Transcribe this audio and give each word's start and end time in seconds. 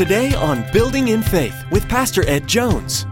Today 0.00 0.32
on 0.32 0.64
Building 0.72 1.08
in 1.08 1.22
Faith 1.22 1.62
with 1.70 1.86
Pastor 1.86 2.26
Ed 2.26 2.46
Jones. 2.46 3.04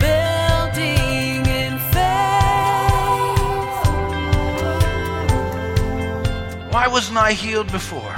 Building 0.00 1.46
in 1.46 1.78
faith. 1.94 2.02
Why 6.72 6.88
wasn't 6.90 7.18
I 7.18 7.34
healed 7.34 7.70
before? 7.70 8.16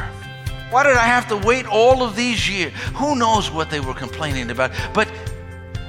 Why 0.71 0.85
did 0.85 0.97
I 0.97 1.05
have 1.05 1.29
to 1.29 1.37
wait 1.37 1.67
all 1.67 2.03
of 2.03 2.17
these 2.17 2.49
years? 2.49 2.73
Who 2.95 3.17
knows 3.17 3.51
what 3.51 3.69
they 3.69 3.81
were 3.81 3.93
complaining 3.93 4.51
about? 4.51 4.73
But 4.95 5.13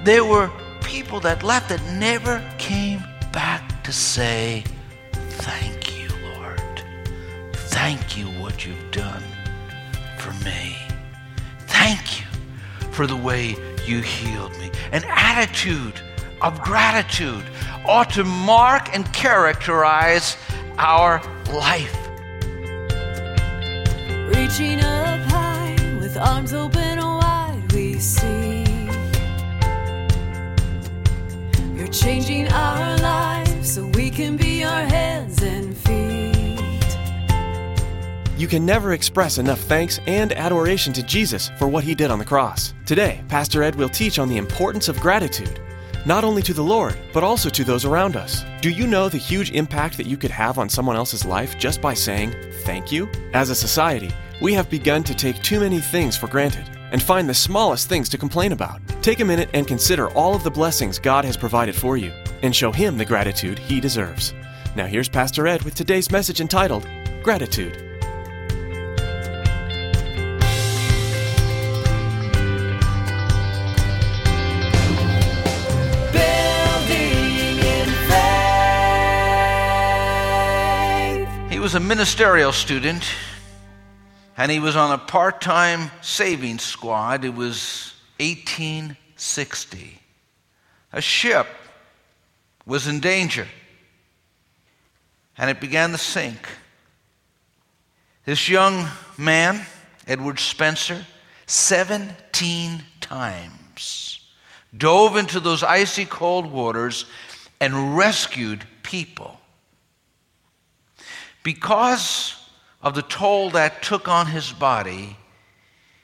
there 0.03 0.25
were 0.25 0.51
people 0.83 1.21
that 1.21 1.43
left 1.43 1.69
that 1.69 1.81
never 1.93 2.43
came 2.57 2.99
back 3.31 3.85
to 3.85 3.93
say, 3.93 4.65
Thank 5.13 5.97
you, 5.97 6.09
Lord. 6.35 6.83
Thank 7.53 8.17
you 8.17 8.40
what 8.51 8.65
you've 8.65 8.91
done 8.91 9.23
for 10.17 10.33
me. 10.43 10.75
Thank 11.67 12.19
you 12.19 12.25
for 12.91 13.07
the 13.07 13.15
way 13.15 13.55
you 13.85 14.01
healed 14.01 14.51
me. 14.57 14.69
An 14.91 15.03
attitude 15.07 16.01
of 16.41 16.61
gratitude 16.61 17.45
ought 17.87 18.09
to 18.09 18.25
mark 18.25 18.93
and 18.93 19.05
characterize 19.13 20.35
our 20.77 21.21
life. 21.53 21.95
Reaching 24.35 24.81
up 24.81 25.21
high 25.31 25.77
with 26.01 26.17
arms 26.17 26.51
open 26.51 26.97
wide, 26.99 27.71
we 27.73 27.99
see. 27.99 28.65
You're 31.73 31.87
changing 31.87 32.49
our 32.49 32.97
lives 32.97 33.00
You 38.41 38.47
can 38.47 38.65
never 38.65 38.93
express 38.93 39.37
enough 39.37 39.59
thanks 39.59 39.99
and 40.07 40.33
adoration 40.33 40.93
to 40.93 41.03
Jesus 41.03 41.51
for 41.59 41.67
what 41.67 41.83
he 41.83 41.93
did 41.93 42.09
on 42.09 42.17
the 42.17 42.25
cross. 42.25 42.73
Today, 42.87 43.23
Pastor 43.27 43.61
Ed 43.61 43.75
will 43.75 43.87
teach 43.87 44.17
on 44.17 44.29
the 44.29 44.37
importance 44.37 44.87
of 44.87 44.99
gratitude, 44.99 45.61
not 46.07 46.23
only 46.23 46.41
to 46.41 46.53
the 46.55 46.63
Lord, 46.63 46.97
but 47.13 47.23
also 47.23 47.51
to 47.51 47.63
those 47.63 47.85
around 47.85 48.15
us. 48.15 48.43
Do 48.61 48.71
you 48.71 48.87
know 48.87 49.09
the 49.09 49.19
huge 49.19 49.51
impact 49.51 49.95
that 49.97 50.07
you 50.07 50.17
could 50.17 50.31
have 50.31 50.57
on 50.57 50.69
someone 50.69 50.95
else's 50.95 51.23
life 51.23 51.59
just 51.59 51.81
by 51.81 51.93
saying 51.93 52.33
thank 52.63 52.91
you? 52.91 53.07
As 53.35 53.51
a 53.51 53.55
society, 53.55 54.09
we 54.41 54.55
have 54.55 54.71
begun 54.71 55.03
to 55.03 55.13
take 55.13 55.43
too 55.43 55.59
many 55.59 55.79
things 55.79 56.17
for 56.17 56.25
granted 56.25 56.67
and 56.91 56.99
find 56.99 57.29
the 57.29 57.35
smallest 57.35 57.89
things 57.89 58.09
to 58.09 58.17
complain 58.17 58.53
about. 58.53 58.81
Take 59.03 59.19
a 59.19 59.25
minute 59.25 59.51
and 59.53 59.67
consider 59.67 60.09
all 60.13 60.33
of 60.33 60.43
the 60.43 60.49
blessings 60.49 60.97
God 60.97 61.25
has 61.25 61.37
provided 61.37 61.75
for 61.75 61.95
you 61.95 62.11
and 62.41 62.55
show 62.55 62.71
Him 62.71 62.97
the 62.97 63.05
gratitude 63.05 63.59
He 63.59 63.79
deserves. 63.79 64.33
Now, 64.75 64.87
here's 64.87 65.09
Pastor 65.09 65.45
Ed 65.45 65.61
with 65.61 65.75
today's 65.75 66.09
message 66.09 66.41
entitled 66.41 66.87
Gratitude. 67.21 67.90
Was 81.71 81.81
a 81.81 81.87
ministerial 81.87 82.51
student 82.51 83.01
and 84.35 84.51
he 84.51 84.59
was 84.59 84.75
on 84.75 84.91
a 84.91 84.97
part 84.97 85.39
time 85.39 85.89
savings 86.01 86.63
squad. 86.63 87.23
It 87.23 87.33
was 87.33 87.93
1860. 88.19 89.97
A 90.91 90.99
ship 90.99 91.47
was 92.65 92.87
in 92.87 92.99
danger 92.99 93.47
and 95.37 95.49
it 95.49 95.61
began 95.61 95.91
to 95.91 95.97
sink. 95.97 96.45
This 98.25 98.49
young 98.49 98.85
man, 99.17 99.65
Edward 100.05 100.39
Spencer, 100.39 101.05
17 101.45 102.83
times 102.99 104.19
dove 104.77 105.15
into 105.15 105.39
those 105.39 105.63
icy 105.63 106.03
cold 106.03 106.51
waters 106.51 107.05
and 107.61 107.95
rescued 107.95 108.65
people. 108.83 109.40
Because 111.43 112.35
of 112.81 112.95
the 112.95 113.01
toll 113.01 113.51
that 113.51 113.81
took 113.81 114.07
on 114.07 114.27
his 114.27 114.51
body, 114.51 115.17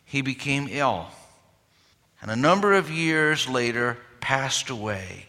he 0.05 0.21
became 0.21 0.67
ill. 0.69 1.07
And 2.21 2.31
a 2.31 2.35
number 2.35 2.73
of 2.73 2.89
years 2.89 3.47
later, 3.47 3.97
passed 4.19 4.69
away. 4.69 5.27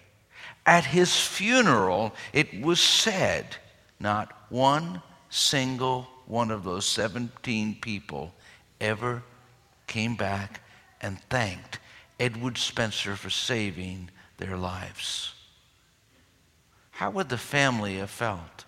At 0.67 0.85
his 0.85 1.17
funeral, 1.17 2.15
it 2.33 2.61
was 2.61 2.81
said 2.81 3.57
not 4.01 4.33
one 4.49 5.03
single 5.31 6.09
one 6.27 6.51
of 6.51 6.63
those 6.63 6.85
17 6.87 7.77
people 7.81 8.35
ever 8.81 9.23
came 9.87 10.15
back 10.15 10.61
and 11.01 11.21
thanked 11.31 11.79
Edward 12.21 12.59
Spencer 12.59 13.17
for 13.17 13.31
saving 13.31 14.11
their 14.37 14.57
lives. 14.57 15.35
How 16.91 17.11
would 17.11 17.29
the 17.29 17.39
family 17.39 17.97
have 17.97 18.11
felt? 18.11 18.65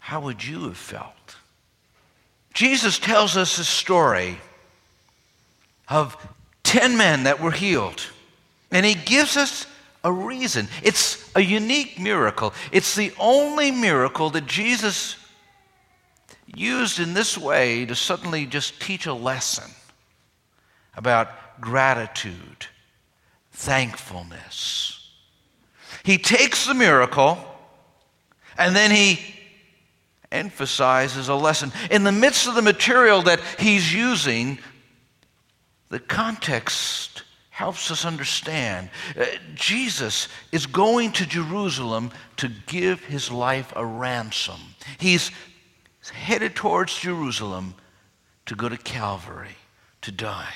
How 0.00 0.20
would 0.20 0.44
you 0.44 0.64
have 0.64 0.76
felt? 0.76 1.36
Jesus 2.52 2.98
tells 2.98 3.36
us 3.36 3.58
a 3.58 3.64
story 3.64 4.38
of 5.88 6.16
10 6.64 6.96
men 6.96 7.24
that 7.24 7.40
were 7.40 7.52
healed, 7.52 8.02
and 8.70 8.84
he 8.84 8.94
gives 8.94 9.36
us 9.36 9.66
a 10.02 10.12
reason. 10.12 10.68
It's 10.82 11.30
a 11.36 11.40
unique 11.40 11.98
miracle. 11.98 12.52
It's 12.72 12.94
the 12.94 13.12
only 13.18 13.70
miracle 13.70 14.30
that 14.30 14.46
Jesus 14.46 15.16
used 16.46 16.98
in 16.98 17.14
this 17.14 17.38
way 17.38 17.84
to 17.86 17.94
suddenly 17.94 18.46
just 18.46 18.80
teach 18.80 19.06
a 19.06 19.14
lesson 19.14 19.70
about 20.96 21.60
gratitude, 21.60 22.66
thankfulness. 23.52 25.08
He 26.02 26.18
takes 26.18 26.66
the 26.66 26.74
miracle 26.74 27.38
and 28.58 28.74
then 28.74 28.90
he 28.90 29.20
emphasizes 30.32 31.28
a 31.28 31.34
lesson. 31.34 31.72
In 31.90 32.04
the 32.04 32.12
midst 32.12 32.46
of 32.46 32.54
the 32.54 32.62
material 32.62 33.22
that 33.22 33.40
he's 33.58 33.92
using, 33.92 34.58
the 35.88 35.98
context 35.98 37.24
helps 37.50 37.90
us 37.90 38.04
understand. 38.04 38.88
Uh, 39.18 39.26
Jesus 39.54 40.28
is 40.50 40.66
going 40.66 41.12
to 41.12 41.26
Jerusalem 41.26 42.10
to 42.36 42.48
give 42.66 43.04
his 43.04 43.30
life 43.30 43.72
a 43.76 43.84
ransom. 43.84 44.60
He's 44.98 45.30
headed 46.12 46.56
towards 46.56 46.98
Jerusalem 46.98 47.74
to 48.46 48.54
go 48.54 48.68
to 48.68 48.78
Calvary 48.78 49.56
to 50.00 50.10
die. 50.10 50.54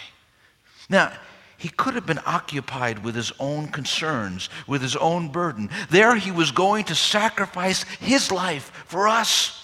Now, 0.88 1.12
he 1.58 1.68
could 1.68 1.94
have 1.94 2.06
been 2.06 2.20
occupied 2.26 3.04
with 3.04 3.14
his 3.14 3.32
own 3.38 3.68
concerns, 3.68 4.48
with 4.66 4.82
his 4.82 4.96
own 4.96 5.28
burden. 5.28 5.70
There, 5.90 6.14
he 6.16 6.30
was 6.30 6.50
going 6.50 6.84
to 6.86 6.94
sacrifice 6.94 7.84
his 8.00 8.30
life 8.30 8.70
for 8.86 9.08
us. 9.08 9.63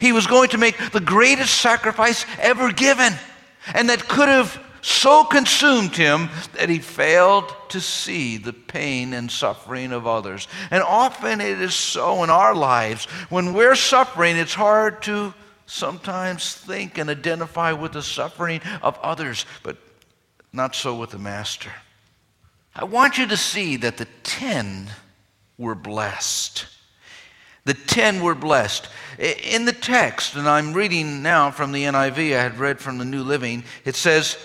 He 0.00 0.12
was 0.12 0.26
going 0.26 0.50
to 0.50 0.58
make 0.58 0.76
the 0.92 1.00
greatest 1.00 1.54
sacrifice 1.60 2.26
ever 2.38 2.72
given, 2.72 3.12
and 3.74 3.88
that 3.88 4.08
could 4.08 4.28
have 4.28 4.60
so 4.82 5.24
consumed 5.24 5.96
him 5.96 6.28
that 6.52 6.68
he 6.68 6.78
failed 6.78 7.54
to 7.70 7.80
see 7.80 8.36
the 8.36 8.52
pain 8.52 9.14
and 9.14 9.30
suffering 9.30 9.92
of 9.92 10.06
others. 10.06 10.46
And 10.70 10.82
often 10.82 11.40
it 11.40 11.60
is 11.60 11.74
so 11.74 12.22
in 12.22 12.28
our 12.28 12.54
lives. 12.54 13.06
When 13.30 13.54
we're 13.54 13.76
suffering, 13.76 14.36
it's 14.36 14.52
hard 14.52 15.02
to 15.04 15.32
sometimes 15.64 16.54
think 16.54 16.98
and 16.98 17.08
identify 17.08 17.72
with 17.72 17.92
the 17.92 18.02
suffering 18.02 18.60
of 18.82 18.98
others, 18.98 19.46
but 19.62 19.78
not 20.52 20.74
so 20.74 20.94
with 20.94 21.10
the 21.10 21.18
Master. 21.18 21.72
I 22.76 22.84
want 22.84 23.16
you 23.16 23.26
to 23.28 23.36
see 23.38 23.76
that 23.78 23.96
the 23.96 24.08
ten 24.22 24.90
were 25.56 25.74
blessed. 25.74 26.66
The 27.64 27.74
ten 27.74 28.22
were 28.22 28.34
blessed. 28.34 28.88
In 29.18 29.64
the 29.64 29.72
text, 29.72 30.34
and 30.34 30.48
I'm 30.48 30.74
reading 30.74 31.22
now 31.22 31.50
from 31.50 31.72
the 31.72 31.84
NIV, 31.84 32.36
I 32.36 32.42
had 32.42 32.58
read 32.58 32.80
from 32.80 32.98
the 32.98 33.04
New 33.04 33.22
Living, 33.22 33.64
it 33.84 33.94
says, 33.94 34.36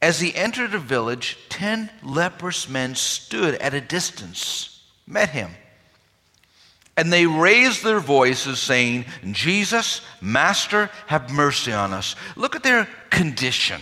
As 0.00 0.20
he 0.20 0.34
entered 0.34 0.74
a 0.74 0.78
village, 0.78 1.38
ten 1.48 1.90
leprous 2.02 2.68
men 2.68 2.94
stood 2.94 3.54
at 3.56 3.74
a 3.74 3.80
distance, 3.80 4.82
met 5.06 5.30
him. 5.30 5.52
And 6.96 7.10
they 7.10 7.26
raised 7.26 7.82
their 7.82 8.00
voices, 8.00 8.58
saying, 8.58 9.06
Jesus, 9.30 10.02
Master, 10.20 10.90
have 11.06 11.30
mercy 11.30 11.72
on 11.72 11.94
us. 11.94 12.14
Look 12.36 12.54
at 12.54 12.62
their 12.62 12.86
condition. 13.08 13.80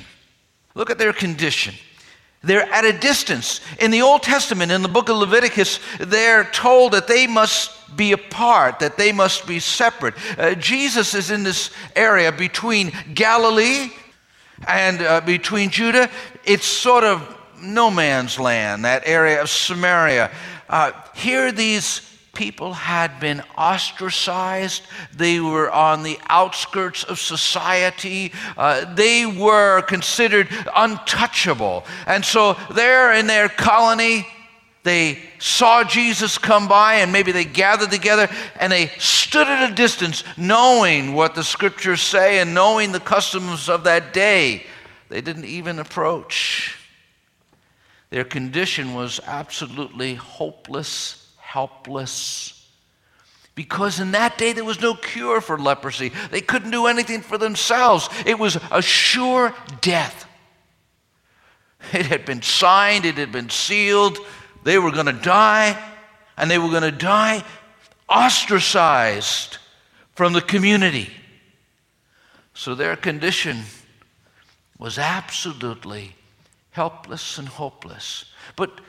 Look 0.75 0.91
at 0.91 0.99
their 0.99 1.12
condition. 1.12 1.75
They're 2.43 2.63
at 2.73 2.85
a 2.85 2.93
distance. 2.93 3.61
In 3.79 3.91
the 3.91 4.01
Old 4.01 4.23
Testament, 4.23 4.73
in 4.73 4.83
the 4.83 4.89
book 4.89 5.11
of 5.11 5.17
Leviticus, 5.17 5.79
they're 5.99 6.45
told 6.45 6.93
that 6.93 7.07
they 7.07 7.27
must 7.27 7.97
be 7.97 8.13
apart, 8.13 8.79
that 8.79 8.97
they 8.97 9.13
must 9.13 9.47
be 9.47 9.61
separate. 9.61 10.15
Uh, 10.39 10.55
Jesus 10.55 11.15
is 11.15 11.31
in 11.31 11.43
this 11.43 11.71
area 11.95 12.33
between 12.33 12.93
Galilee 13.15 13.91
and 14.67 15.03
uh, 15.03 15.21
between 15.21 15.71
Judah. 15.71 16.09
It's 16.45 16.65
sort 16.65 17.05
of 17.05 17.37
no 17.61 17.91
man's 17.91 18.39
land, 18.39 18.87
that 18.87 19.03
area 19.05 19.43
of 19.43 19.51
Samaria. 19.51 20.31
Uh, 20.69 20.93
here, 21.15 21.53
these 21.53 22.01
people 22.32 22.73
had 22.73 23.21
been 23.21 23.43
ostracized. 23.56 24.82
They 25.15 25.41
were 25.41 25.71
on 25.71 26.03
the 26.03 26.19
outskirts 26.29 27.05
of 27.05 27.19
society. 27.19 28.32
Uh, 28.56 28.93
they 28.94 29.27
were 29.27 29.82
considered 29.82 30.49
untouchable. 30.75 31.85
And 32.06 32.25
so, 32.25 32.56
there 32.75 33.12
in 33.12 33.27
their 33.27 33.49
colony, 33.49 34.27
they 34.82 35.19
saw 35.38 35.85
Jesus 35.85 36.38
come 36.38 36.67
by 36.67 36.97
and 36.97 37.12
maybe 37.12 37.32
they 37.32 37.44
gathered 37.44 37.91
together 37.91 38.29
and 38.59 38.73
they 38.73 38.87
stood 38.99 39.47
at 39.47 39.71
a 39.71 39.75
distance, 39.75 40.25
knowing 40.37 41.12
what 41.12 41.35
the 41.35 41.44
scriptures 41.44 42.00
say 42.00 42.38
and 42.38 42.55
knowing 42.55 42.93
the 42.93 43.00
customs 43.00 43.69
of 43.69 43.85
that 43.85 44.15
day. 44.15 44.65
They 45.11 45.21
didn't 45.21 45.44
even 45.44 45.79
approach. 45.79 46.79
Their 48.09 48.25
condition 48.25 48.94
was 48.94 49.21
absolutely 49.26 50.15
hopeless, 50.15 51.20
helpless. 51.50 52.56
Because 53.56 53.99
in 53.99 54.12
that 54.12 54.38
day 54.38 54.52
there 54.52 54.64
was 54.64 54.81
no 54.81 54.94
cure 54.94 55.41
for 55.41 55.58
leprosy. 55.58 56.12
They 56.31 56.41
couldn't 56.41 56.70
do 56.70 56.87
anything 56.87 57.23
for 57.23 57.38
themselves. 57.38 58.08
It 58.25 58.38
was 58.38 58.56
a 58.70 58.81
sure 58.81 59.52
death. 59.81 60.26
It 61.93 62.06
had 62.06 62.25
been 62.25 62.43
signed, 62.43 63.05
it 63.05 63.17
had 63.17 63.32
been 63.32 63.50
sealed. 63.50 64.19
They 64.62 64.79
were 64.79 64.93
going 64.93 65.06
to 65.06 65.12
die, 65.12 65.76
and 66.37 66.50
they 66.50 66.58
were 66.58 66.69
going 66.69 66.82
to 66.82 66.93
die 66.93 67.43
ostracized 68.08 69.58
from 70.14 70.32
the 70.32 70.43
community. 70.43 71.11
So 72.55 72.75
their 72.75 72.94
condition 72.94 73.62
was 74.79 74.99
absolutely 74.99 76.14
helpless 76.70 77.38
and 77.38 77.49
hopeless. 77.49 78.26
But 78.55 78.81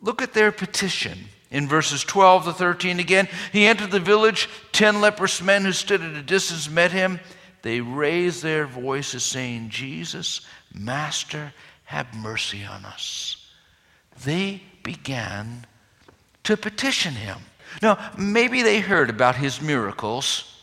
look 0.00 0.22
at 0.22 0.32
their 0.32 0.52
petition. 0.52 1.18
In 1.50 1.66
verses 1.66 2.04
12 2.04 2.44
to 2.44 2.52
13 2.52 3.00
again, 3.00 3.28
he 3.52 3.66
entered 3.66 3.90
the 3.90 4.00
village. 4.00 4.48
Ten 4.72 5.00
leprous 5.00 5.40
men 5.40 5.64
who 5.64 5.72
stood 5.72 6.02
at 6.02 6.14
a 6.14 6.22
distance 6.22 6.68
met 6.68 6.92
him. 6.92 7.20
They 7.62 7.80
raised 7.80 8.42
their 8.42 8.66
voices, 8.66 9.24
saying, 9.24 9.70
Jesus, 9.70 10.42
Master, 10.74 11.52
have 11.84 12.14
mercy 12.14 12.64
on 12.64 12.84
us. 12.84 13.50
They 14.24 14.62
began 14.82 15.66
to 16.44 16.56
petition 16.56 17.14
him. 17.14 17.38
Now, 17.82 17.98
maybe 18.16 18.62
they 18.62 18.80
heard 18.80 19.10
about 19.10 19.36
his 19.36 19.60
miracles. 19.60 20.54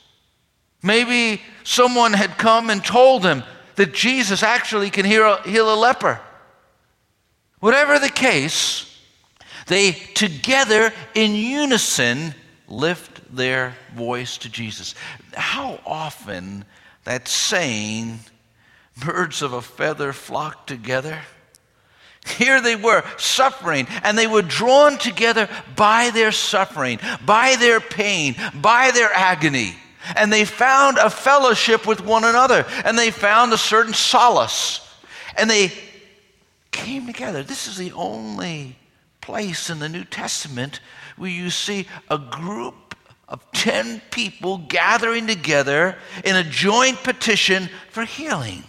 Maybe 0.81 1.42
someone 1.64 2.14
had 2.14 2.38
come 2.38 2.70
and 2.70 2.84
told 2.84 3.24
them 3.24 3.44
that 3.76 3.94
Jesus 3.94 4.44
actually 4.44 4.90
can 4.90 5.06
heal 5.06 5.74
a 5.74 5.76
leper. 5.76 6.20
Whatever 7.60 8.00
the 8.00 8.10
case, 8.10 8.94
they 9.68 9.92
together 9.92 10.94
in 11.14 11.34
unison 11.36 12.34
lift 12.68 13.36
their 13.36 13.76
voice 13.96 14.38
to 14.40 14.50
Jesus. 14.50 14.96
How 15.34 15.80
often 15.86 16.66
that 17.04 17.28
saying, 17.28 18.20
birds 19.04 19.42
of 19.42 19.54
a 19.54 19.62
feather 19.62 20.14
flock 20.14 20.68
together? 20.68 21.20
Here 22.26 22.60
they 22.60 22.76
were 22.76 23.04
suffering, 23.18 23.88
and 24.04 24.18
they 24.18 24.26
were 24.26 24.42
drawn 24.42 24.98
together 24.98 25.48
by 25.76 26.10
their 26.10 26.32
suffering, 26.32 27.00
by 27.24 27.56
their 27.60 27.80
pain, 27.80 28.36
by 28.56 28.92
their 28.92 29.14
agony. 29.14 29.76
And 30.16 30.34
they 30.34 30.46
found 30.46 30.98
a 30.98 31.10
fellowship 31.10 31.86
with 31.86 32.02
one 32.02 32.24
another, 32.24 32.66
and 32.84 32.98
they 32.98 33.12
found 33.12 33.54
a 33.54 33.58
certain 33.58 33.94
solace. 33.94 34.82
And 35.38 35.50
they 35.50 35.72
came 36.72 37.06
together. 37.06 37.44
This 37.44 37.68
is 37.68 37.78
the 37.78 37.92
only 37.92 38.76
place 39.25 39.72
in 39.72 39.80
the 39.80 39.89
New 39.89 40.04
Testament 40.04 40.80
where 41.18 41.31
you 41.31 41.50
see 41.50 41.88
a 42.12 42.18
group 42.19 42.95
of 43.27 43.44
10 43.54 44.00
people 44.12 44.60
gathering 44.60 45.25
together 45.25 45.98
in 46.24 46.36
a 46.36 46.44
joint 46.44 47.04
petition 47.04 47.68
for 47.89 48.06
healing. 48.06 48.63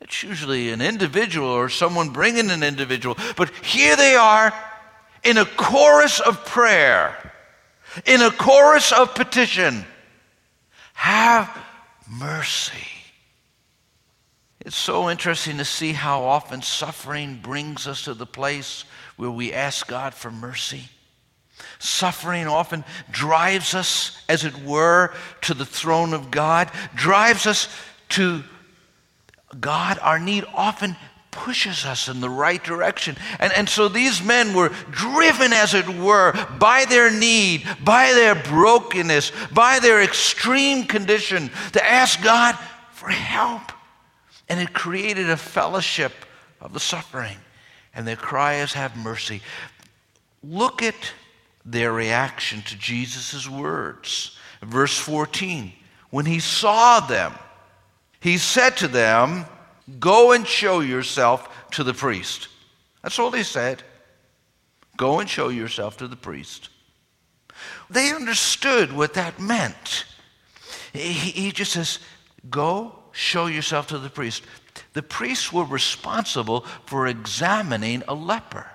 It's 0.00 0.22
usually 0.22 0.70
an 0.70 0.80
individual 0.80 1.48
or 1.48 1.68
someone 1.68 2.10
bringing 2.10 2.50
an 2.50 2.62
individual. 2.62 3.18
But 3.36 3.50
here 3.62 3.94
they 3.94 4.14
are 4.14 4.54
in 5.22 5.36
a 5.36 5.44
chorus 5.44 6.18
of 6.18 6.46
prayer, 6.46 7.14
in 8.06 8.22
a 8.22 8.30
chorus 8.30 8.90
of 8.90 9.14
petition. 9.14 9.84
Have 10.94 11.54
mercy. 12.10 12.88
It's 14.60 14.76
so 14.76 15.10
interesting 15.10 15.58
to 15.58 15.64
see 15.64 15.92
how 15.92 16.24
often 16.24 16.62
suffering 16.62 17.38
brings 17.42 17.86
us 17.86 18.02
to 18.04 18.14
the 18.14 18.26
place 18.26 18.84
where 19.16 19.30
we 19.30 19.52
ask 19.52 19.86
God 19.86 20.14
for 20.14 20.30
mercy. 20.30 20.84
Suffering 21.78 22.46
often 22.46 22.84
drives 23.10 23.74
us, 23.74 24.22
as 24.28 24.44
it 24.44 24.56
were, 24.62 25.14
to 25.42 25.54
the 25.54 25.66
throne 25.66 26.12
of 26.12 26.30
God, 26.30 26.70
drives 26.94 27.46
us 27.46 27.68
to 28.10 28.42
God, 29.58 29.98
our 30.02 30.18
need 30.18 30.44
often 30.54 30.96
pushes 31.30 31.84
us 31.84 32.08
in 32.08 32.20
the 32.20 32.30
right 32.30 32.62
direction. 32.62 33.16
And, 33.38 33.52
and 33.52 33.68
so 33.68 33.88
these 33.88 34.22
men 34.22 34.54
were 34.54 34.70
driven, 34.90 35.52
as 35.52 35.74
it 35.74 35.88
were, 35.88 36.32
by 36.58 36.86
their 36.86 37.10
need, 37.10 37.66
by 37.84 38.12
their 38.12 38.34
brokenness, 38.34 39.32
by 39.52 39.78
their 39.78 40.02
extreme 40.02 40.84
condition 40.84 41.50
to 41.72 41.84
ask 41.84 42.22
God 42.22 42.58
for 42.92 43.08
help. 43.08 43.72
And 44.48 44.60
it 44.60 44.72
created 44.72 45.28
a 45.28 45.36
fellowship 45.36 46.12
of 46.60 46.72
the 46.72 46.80
suffering. 46.80 47.36
And 47.96 48.06
their 48.06 48.14
cry 48.14 48.56
is, 48.56 48.74
Have 48.74 48.96
mercy. 48.96 49.40
Look 50.44 50.82
at 50.82 50.94
their 51.64 51.92
reaction 51.92 52.62
to 52.62 52.78
Jesus' 52.78 53.48
words. 53.48 54.38
Verse 54.62 54.96
14 54.96 55.72
When 56.10 56.26
he 56.26 56.38
saw 56.38 57.00
them, 57.00 57.32
he 58.20 58.38
said 58.38 58.76
to 58.76 58.88
them, 58.88 59.46
Go 59.98 60.32
and 60.32 60.46
show 60.46 60.80
yourself 60.80 61.70
to 61.72 61.82
the 61.82 61.94
priest. 61.94 62.48
That's 63.02 63.18
all 63.18 63.30
he 63.30 63.42
said. 63.42 63.82
Go 64.96 65.20
and 65.20 65.28
show 65.28 65.48
yourself 65.48 65.96
to 65.98 66.08
the 66.08 66.16
priest. 66.16 66.68
They 67.88 68.10
understood 68.10 68.92
what 68.92 69.14
that 69.14 69.40
meant. 69.40 70.04
He, 70.92 71.12
he 71.12 71.52
just 71.52 71.72
says, 71.72 71.98
Go 72.50 72.98
show 73.12 73.46
yourself 73.46 73.86
to 73.88 73.98
the 73.98 74.10
priest. 74.10 74.42
The 74.92 75.02
priests 75.02 75.52
were 75.52 75.64
responsible 75.64 76.60
for 76.86 77.06
examining 77.06 78.02
a 78.08 78.14
leper 78.14 78.66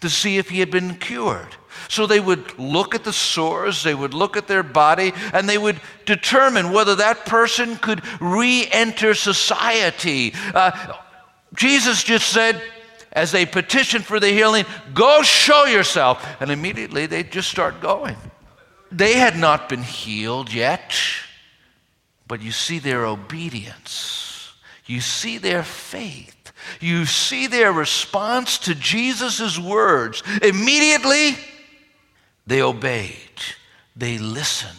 to 0.00 0.10
see 0.10 0.38
if 0.38 0.50
he 0.50 0.60
had 0.60 0.70
been 0.70 0.96
cured. 0.96 1.56
So 1.88 2.06
they 2.06 2.20
would 2.20 2.58
look 2.58 2.94
at 2.94 3.04
the 3.04 3.12
sores, 3.12 3.82
they 3.82 3.94
would 3.94 4.14
look 4.14 4.36
at 4.36 4.48
their 4.48 4.62
body, 4.62 5.12
and 5.32 5.48
they 5.48 5.58
would 5.58 5.80
determine 6.04 6.72
whether 6.72 6.96
that 6.96 7.26
person 7.26 7.76
could 7.76 8.02
re 8.20 8.66
enter 8.70 9.14
society. 9.14 10.32
Uh, 10.54 10.94
Jesus 11.54 12.02
just 12.02 12.28
said, 12.28 12.60
as 13.12 13.32
they 13.32 13.46
petitioned 13.46 14.04
for 14.04 14.20
the 14.20 14.28
healing, 14.28 14.66
go 14.92 15.22
show 15.22 15.64
yourself. 15.64 16.24
And 16.40 16.50
immediately 16.50 17.06
they 17.06 17.22
just 17.22 17.48
start 17.48 17.80
going. 17.80 18.16
They 18.92 19.14
had 19.14 19.36
not 19.36 19.68
been 19.68 19.82
healed 19.82 20.52
yet, 20.52 20.94
but 22.28 22.42
you 22.42 22.52
see 22.52 22.78
their 22.78 23.06
obedience, 23.06 24.35
you 24.86 25.00
see 25.00 25.38
their 25.38 25.62
faith. 25.62 26.52
You 26.80 27.06
see 27.06 27.46
their 27.46 27.72
response 27.72 28.58
to 28.58 28.74
Jesus' 28.74 29.58
words. 29.58 30.22
Immediately, 30.42 31.36
they 32.46 32.62
obeyed, 32.62 33.40
they 33.94 34.18
listened, 34.18 34.72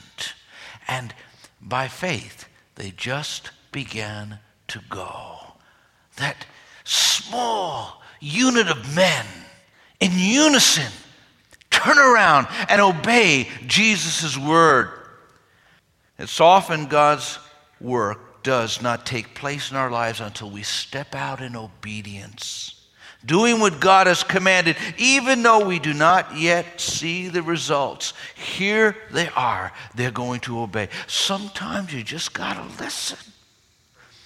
and 0.87 1.13
by 1.61 1.87
faith, 1.87 2.47
they 2.75 2.91
just 2.91 3.51
began 3.71 4.39
to 4.69 4.81
go. 4.89 5.39
That 6.17 6.45
small 6.83 8.01
unit 8.19 8.69
of 8.69 8.95
men 8.95 9.25
in 9.99 10.11
unison 10.13 10.91
turn 11.69 11.97
around 11.97 12.47
and 12.69 12.81
obey 12.81 13.47
Jesus' 13.65 14.37
word. 14.37 14.89
It's 16.17 16.39
often 16.39 16.87
God's 16.87 17.37
work 17.79 18.26
does 18.43 18.81
not 18.81 19.05
take 19.05 19.35
place 19.35 19.71
in 19.71 19.77
our 19.77 19.91
lives 19.91 20.19
until 20.21 20.49
we 20.49 20.63
step 20.63 21.15
out 21.15 21.41
in 21.41 21.55
obedience 21.55 22.77
doing 23.25 23.59
what 23.59 23.79
God 23.79 24.07
has 24.07 24.23
commanded, 24.23 24.77
even 24.97 25.43
though 25.43 25.65
we 25.65 25.79
do 25.79 25.93
not 25.93 26.37
yet 26.37 26.79
see 26.79 27.27
the 27.27 27.43
results. 27.43 28.13
Here 28.35 28.95
they 29.11 29.27
are. 29.29 29.71
They're 29.93 30.11
going 30.11 30.39
to 30.41 30.61
obey. 30.61 30.89
Sometimes 31.07 31.93
you 31.93 32.03
just 32.03 32.33
got 32.33 32.53
to 32.55 32.83
listen. 32.83 33.17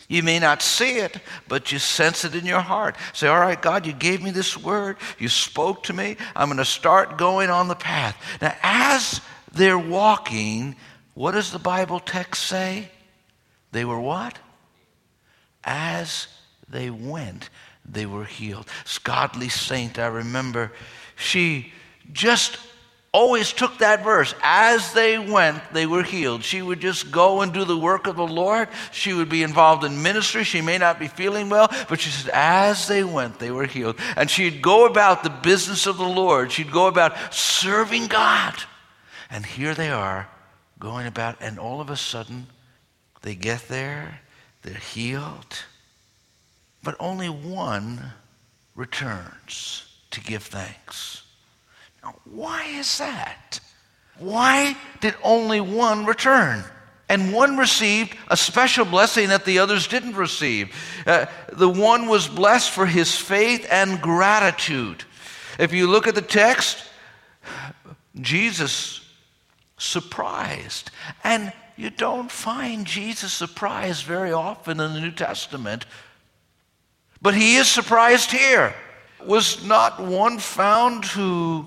You 0.08 0.24
may 0.24 0.40
not 0.40 0.62
see 0.62 0.98
it, 0.98 1.18
but 1.48 1.72
you 1.72 1.80
sense 1.80 2.26
it 2.26 2.36
in 2.36 2.46
your 2.46 2.60
heart. 2.60 2.98
Say, 3.14 3.28
All 3.28 3.40
right, 3.40 3.62
God, 3.62 3.86
you 3.86 3.94
gave 3.94 4.22
me 4.22 4.32
this 4.32 4.58
word. 4.58 4.98
You 5.18 5.30
spoke 5.30 5.84
to 5.84 5.94
me. 5.94 6.18
I'm 6.36 6.50
going 6.50 6.58
to 6.58 6.66
start 6.66 7.18
going 7.18 7.50
on 7.50 7.70
the 7.70 7.76
path. 7.76 8.22
Now, 8.42 8.54
as 8.62 9.22
they're 9.54 9.80
walking, 9.80 10.76
what 11.14 11.32
does 11.32 11.52
the 11.52 11.60
Bible 11.60 12.02
text 12.02 12.44
say? 12.44 12.92
They 13.72 13.86
were 13.86 14.00
what? 14.00 14.38
As 15.64 16.28
they 16.68 16.90
went 16.90 17.50
they 17.86 18.06
were 18.06 18.26
healed. 18.26 18.68
This 18.84 19.00
godly 19.00 19.50
saint, 19.50 20.00
I 20.00 20.08
remember, 20.08 20.72
she 21.16 21.72
just 22.12 22.58
always 23.12 23.52
took 23.52 23.80
that 23.80 24.04
verse. 24.04 24.34
As 24.42 24.94
they 24.94 25.20
went, 25.20 25.62
they 25.74 25.86
were 25.86 26.04
healed. 26.04 26.44
She 26.44 26.62
would 26.62 26.80
just 26.80 27.12
go 27.12 27.42
and 27.42 27.54
do 27.54 27.66
the 27.66 27.78
work 27.78 28.08
of 28.08 28.16
the 28.16 28.28
Lord. 28.28 28.70
She 28.92 29.14
would 29.14 29.30
be 29.30 29.44
involved 29.44 29.84
in 29.84 30.02
ministry. 30.02 30.44
She 30.44 30.62
may 30.62 30.78
not 30.78 31.00
be 31.00 31.08
feeling 31.08 31.50
well, 31.50 31.70
but 31.90 32.00
she 32.00 32.10
said, 32.10 32.32
as 32.34 32.88
they 32.88 33.04
went, 33.04 33.40
they 33.40 33.52
were 33.52 33.66
healed. 33.66 34.00
And 34.16 34.30
she'd 34.30 34.62
go 34.62 34.86
about 34.86 35.24
the 35.24 35.30
business 35.30 35.88
of 35.88 35.98
the 35.98 36.04
Lord. 36.04 36.52
She'd 36.52 36.72
go 36.72 36.88
about 36.88 37.34
serving 37.34 38.08
God. 38.08 38.56
And 39.30 39.46
here 39.46 39.74
they 39.74 39.90
are 39.90 40.30
going 40.80 41.08
about, 41.08 41.38
and 41.42 41.60
all 41.60 41.80
of 41.82 41.90
a 41.90 41.98
sudden, 41.98 42.48
they 43.22 43.36
get 43.36 43.68
there, 43.68 44.22
they're 44.62 44.74
healed, 44.74 45.64
but 46.84 46.96
only 47.00 47.30
one 47.30 48.14
returns 48.76 49.84
to 50.12 50.22
give 50.22 50.44
thanks. 50.44 51.24
Now, 52.04 52.16
why 52.26 52.66
is 52.66 52.98
that? 52.98 53.60
Why 54.18 54.76
did 55.00 55.16
only 55.24 55.62
one 55.62 56.06
return? 56.06 56.64
And 57.10 57.34
one 57.34 57.58
received 57.58 58.16
a 58.30 58.38
special 58.38 58.86
blessing 58.86 59.30
that 59.30 59.44
the 59.44 59.60
others 59.60 59.88
didn't 59.88 60.16
receive. 60.16 60.74
Uh, 61.06 61.26
the 61.52 61.68
one 61.68 62.08
was 62.08 62.28
blessed 62.28 62.72
for 62.72 62.86
his 62.86 63.16
faith 63.16 63.68
and 63.70 64.02
gratitude. 64.02 65.04
If 65.60 65.74
you 65.74 65.88
look 65.88 66.08
at 66.08 66.16
the 66.16 66.22
text, 66.22 66.86
Jesus 68.20 69.02
surprised. 69.78 70.92
And 71.24 71.52
you 71.82 71.90
don't 71.90 72.30
find 72.30 72.86
Jesus 72.86 73.34
surprised 73.34 74.06
very 74.06 74.32
often 74.32 74.80
in 74.80 74.94
the 74.94 75.02
New 75.02 75.12
Testament. 75.12 75.88
But 77.24 77.34
he 77.34 77.56
is 77.56 77.68
surprised 77.68 78.30
here. 78.30 78.76
Was 79.26 79.66
not 79.66 80.00
one 80.00 80.38
found 80.38 81.06
who 81.06 81.66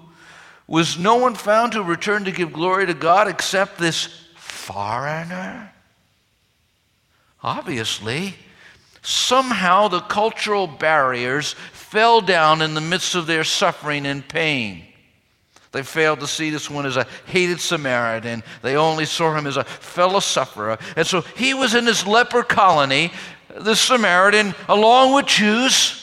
was 0.69 0.97
no 0.97 1.17
one 1.17 1.35
found 1.35 1.73
to 1.73 1.83
return 1.83 2.27
to 2.27 2.31
give 2.31 2.53
glory 2.53 2.87
to 2.87 2.95
God 2.95 3.27
except 3.27 3.77
this 3.77 4.07
foreigner? 4.37 5.73
Obviously, 7.43 8.37
somehow 9.03 9.89
the 9.89 9.99
cultural 9.99 10.69
barriers 10.69 11.55
fell 11.73 12.21
down 12.21 12.63
in 12.63 12.75
the 12.75 12.81
midst 12.81 13.17
of 13.17 13.27
their 13.27 13.43
suffering 13.43 14.07
and 14.07 14.29
pain. 14.29 14.85
They 15.75 15.83
failed 15.83 16.21
to 16.21 16.29
see 16.29 16.51
this 16.51 16.71
one 16.71 16.87
as 16.87 16.97
a 16.97 17.05
hated 17.27 17.61
Samaritan. 17.61 18.45
They 18.63 18.77
only 18.77 19.07
saw 19.07 19.37
him 19.37 19.45
as 19.45 19.57
a 19.57 19.65
fellow 19.65 20.21
sufferer. 20.21 20.79
And 20.97 21.05
so 21.05 21.23
he 21.23 21.53
was 21.53 21.75
in 21.75 21.85
this 21.85 22.07
leper 22.07 22.45
colony, 22.45 23.13
the 23.59 23.75
Samaritan, 23.75 24.55
along 24.69 25.15
with 25.15 25.27
Jews. 25.27 26.01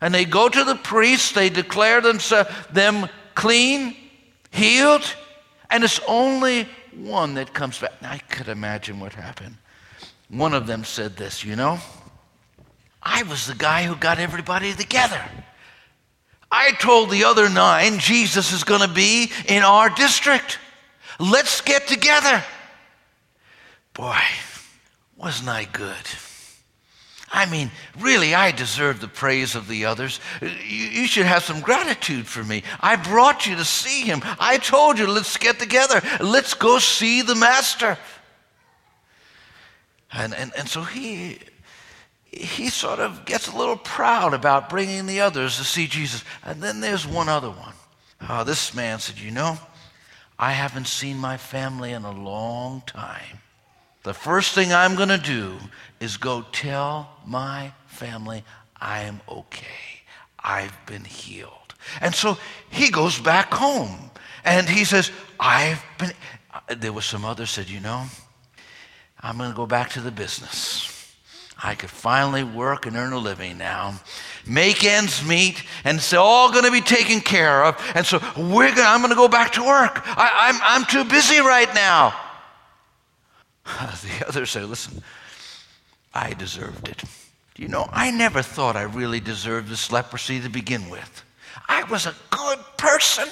And 0.00 0.14
they 0.14 0.24
go 0.24 0.48
to 0.48 0.62
the 0.62 0.76
priest, 0.76 1.34
they 1.34 1.48
declare 1.48 2.00
them 2.00 2.20
uh, 2.30 3.08
clean, 3.34 3.96
healed, 4.52 5.02
and 5.68 5.82
it's 5.82 5.98
only 6.06 6.68
one 6.94 7.34
that 7.34 7.52
comes 7.52 7.80
back. 7.80 7.92
I 8.02 8.18
could 8.18 8.46
imagine 8.46 9.00
what 9.00 9.14
happened. 9.14 9.56
One 10.28 10.54
of 10.54 10.68
them 10.68 10.84
said 10.84 11.16
this, 11.16 11.44
you 11.44 11.56
know, 11.56 11.80
I 13.02 13.24
was 13.24 13.48
the 13.48 13.56
guy 13.56 13.82
who 13.82 13.96
got 13.96 14.20
everybody 14.20 14.72
together. 14.74 15.24
I 16.50 16.72
told 16.72 17.10
the 17.10 17.24
other 17.24 17.48
nine 17.48 17.98
Jesus 17.98 18.52
is 18.52 18.64
going 18.64 18.86
to 18.86 18.92
be 18.92 19.30
in 19.48 19.62
our 19.62 19.90
district. 19.90 20.58
Let's 21.18 21.60
get 21.60 21.86
together. 21.88 22.42
Boy, 23.94 24.18
wasn't 25.16 25.48
I 25.48 25.64
good? 25.64 25.94
I 27.32 27.46
mean, 27.46 27.70
really, 27.98 28.34
I 28.34 28.52
deserve 28.52 29.00
the 29.00 29.08
praise 29.08 29.56
of 29.56 29.66
the 29.66 29.86
others. 29.86 30.20
You, 30.40 30.48
you, 30.48 31.06
should 31.06 31.26
have 31.26 31.42
some 31.42 31.60
gratitude 31.60 32.26
for 32.26 32.44
me. 32.44 32.62
I 32.80 32.96
brought 32.96 33.46
you 33.46 33.56
to 33.56 33.64
see 33.64 34.02
him. 34.02 34.22
I 34.38 34.58
told 34.58 34.98
you, 34.98 35.08
let's 35.08 35.36
get 35.36 35.58
together. 35.58 36.00
Let's 36.20 36.54
go 36.54 36.78
see 36.78 37.22
the 37.22 37.34
master. 37.34 37.98
And, 40.12 40.34
and, 40.34 40.52
and 40.56 40.68
so 40.68 40.82
he, 40.82 41.40
he 42.38 42.68
sort 42.68 42.98
of 42.98 43.24
gets 43.24 43.48
a 43.48 43.56
little 43.56 43.76
proud 43.76 44.34
about 44.34 44.68
bringing 44.68 45.06
the 45.06 45.20
others 45.20 45.56
to 45.56 45.64
see 45.64 45.86
Jesus. 45.86 46.24
And 46.44 46.62
then 46.62 46.80
there's 46.80 47.06
one 47.06 47.28
other 47.28 47.50
one. 47.50 47.74
Oh, 48.28 48.44
this 48.44 48.74
man 48.74 48.98
said, 48.98 49.18
You 49.18 49.30
know, 49.30 49.58
I 50.38 50.52
haven't 50.52 50.86
seen 50.86 51.18
my 51.18 51.36
family 51.36 51.92
in 51.92 52.04
a 52.04 52.12
long 52.12 52.82
time. 52.86 53.40
The 54.02 54.14
first 54.14 54.54
thing 54.54 54.72
I'm 54.72 54.94
going 54.94 55.08
to 55.08 55.18
do 55.18 55.56
is 55.98 56.16
go 56.16 56.44
tell 56.52 57.10
my 57.26 57.72
family 57.86 58.44
I'm 58.80 59.20
okay. 59.28 59.66
I've 60.38 60.76
been 60.86 61.04
healed. 61.04 61.74
And 62.00 62.14
so 62.14 62.38
he 62.70 62.90
goes 62.90 63.18
back 63.18 63.52
home 63.52 64.10
and 64.44 64.68
he 64.68 64.84
says, 64.84 65.10
I've 65.40 65.82
been. 65.98 66.12
Uh, 66.52 66.74
there 66.76 66.92
was 66.92 67.04
some 67.04 67.24
others 67.24 67.50
said, 67.50 67.68
You 67.68 67.80
know, 67.80 68.04
I'm 69.20 69.38
going 69.38 69.50
to 69.50 69.56
go 69.56 69.66
back 69.66 69.90
to 69.90 70.00
the 70.00 70.12
business. 70.12 70.95
I 71.66 71.74
could 71.74 71.90
finally 71.90 72.44
work 72.44 72.86
and 72.86 72.96
earn 72.96 73.12
a 73.12 73.18
living 73.18 73.58
now, 73.58 73.98
make 74.46 74.84
ends 74.84 75.26
meet, 75.26 75.64
and 75.82 75.96
it's 75.96 76.12
all 76.12 76.52
going 76.52 76.64
to 76.64 76.70
be 76.70 76.80
taken 76.80 77.20
care 77.20 77.64
of. 77.64 77.76
And 77.96 78.06
so 78.06 78.18
we're 78.36 78.70
gonna, 78.70 78.82
I'm 78.82 79.00
going 79.00 79.10
to 79.10 79.16
go 79.16 79.26
back 79.26 79.54
to 79.54 79.62
work. 79.64 80.00
I, 80.16 80.30
I'm, 80.48 80.60
I'm 80.62 80.86
too 80.86 81.02
busy 81.02 81.40
right 81.40 81.68
now. 81.74 82.14
The 83.66 84.28
others 84.28 84.52
say, 84.52 84.62
listen, 84.62 85.02
I 86.14 86.34
deserved 86.34 86.88
it. 86.88 87.02
You 87.56 87.66
know, 87.66 87.88
I 87.90 88.12
never 88.12 88.42
thought 88.42 88.76
I 88.76 88.82
really 88.82 89.18
deserved 89.18 89.68
this 89.68 89.90
leprosy 89.90 90.40
to 90.42 90.48
begin 90.48 90.88
with. 90.88 91.24
I 91.68 91.82
was 91.82 92.06
a 92.06 92.14
good 92.30 92.60
person. 92.76 93.28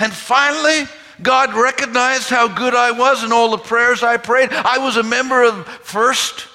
And 0.00 0.12
finally, 0.12 0.88
God 1.22 1.54
recognized 1.54 2.28
how 2.28 2.48
good 2.48 2.74
I 2.74 2.90
was 2.90 3.22
in 3.22 3.30
all 3.30 3.52
the 3.52 3.58
prayers 3.58 4.02
I 4.02 4.16
prayed. 4.16 4.48
I 4.50 4.78
was 4.78 4.96
a 4.96 5.04
member 5.04 5.44
of 5.44 5.64
First 5.68 6.48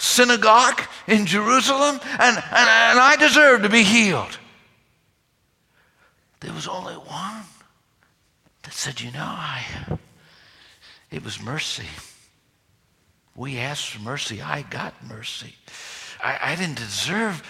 Synagogue 0.00 0.80
in 1.06 1.26
Jerusalem, 1.26 2.00
and, 2.02 2.36
and, 2.36 2.42
and 2.42 2.98
I 2.98 3.16
deserved 3.18 3.64
to 3.64 3.68
be 3.68 3.82
healed. 3.82 4.38
There 6.40 6.54
was 6.54 6.66
only 6.66 6.94
one 6.94 7.42
that 8.62 8.72
said, 8.72 9.02
You 9.02 9.12
know, 9.12 9.20
I, 9.20 9.62
it 11.10 11.22
was 11.22 11.42
mercy. 11.42 11.86
We 13.36 13.58
asked 13.58 13.90
for 13.90 14.00
mercy. 14.00 14.40
I 14.40 14.62
got 14.62 14.94
mercy. 15.06 15.54
I, 16.24 16.38
I 16.42 16.56
didn't 16.56 16.78
deserve 16.78 17.42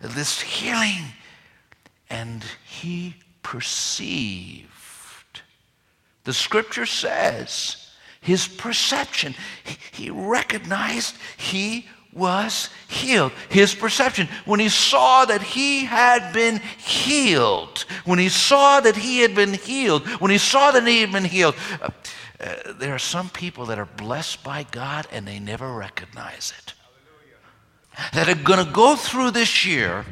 this 0.00 0.40
healing. 0.40 1.02
And 2.08 2.44
he 2.64 3.16
perceived. 3.42 4.70
The 6.22 6.32
scripture 6.32 6.86
says 6.86 7.86
his 8.20 8.48
perception, 8.48 9.34
he, 9.64 10.04
he 10.04 10.10
recognized 10.10 11.16
he 11.36 11.88
was 12.16 12.70
healed. 12.88 13.32
His 13.50 13.74
perception, 13.74 14.28
when 14.44 14.58
he 14.58 14.68
saw 14.68 15.24
that 15.26 15.42
he 15.42 15.84
had 15.84 16.32
been 16.32 16.58
healed, 16.78 17.84
when 18.04 18.18
he 18.18 18.28
saw 18.28 18.80
that 18.80 18.96
he 18.96 19.20
had 19.20 19.34
been 19.34 19.54
healed, 19.54 20.06
when 20.20 20.30
he 20.30 20.38
saw 20.38 20.70
that 20.70 20.86
he 20.86 21.02
had 21.02 21.12
been 21.12 21.24
healed, 21.24 21.54
uh, 21.80 21.90
uh, 22.40 22.72
there 22.78 22.94
are 22.94 22.98
some 22.98 23.28
people 23.30 23.66
that 23.66 23.78
are 23.78 23.86
blessed 23.86 24.42
by 24.42 24.64
God 24.70 25.06
and 25.12 25.26
they 25.26 25.38
never 25.38 25.72
recognize 25.72 26.52
it. 26.58 26.74
That 28.12 28.28
are 28.28 28.34
going 28.34 28.64
to 28.64 28.70
go 28.70 28.94
through 28.96 29.30
this 29.30 29.64
year, 29.64 30.04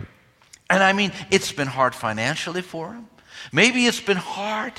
and 0.70 0.82
I 0.82 0.92
mean, 0.92 1.12
it's 1.30 1.52
been 1.52 1.68
hard 1.68 1.94
financially 1.94 2.62
for 2.62 2.88
them. 2.88 3.08
Maybe 3.52 3.86
it's 3.86 4.00
been 4.00 4.16
hard 4.16 4.72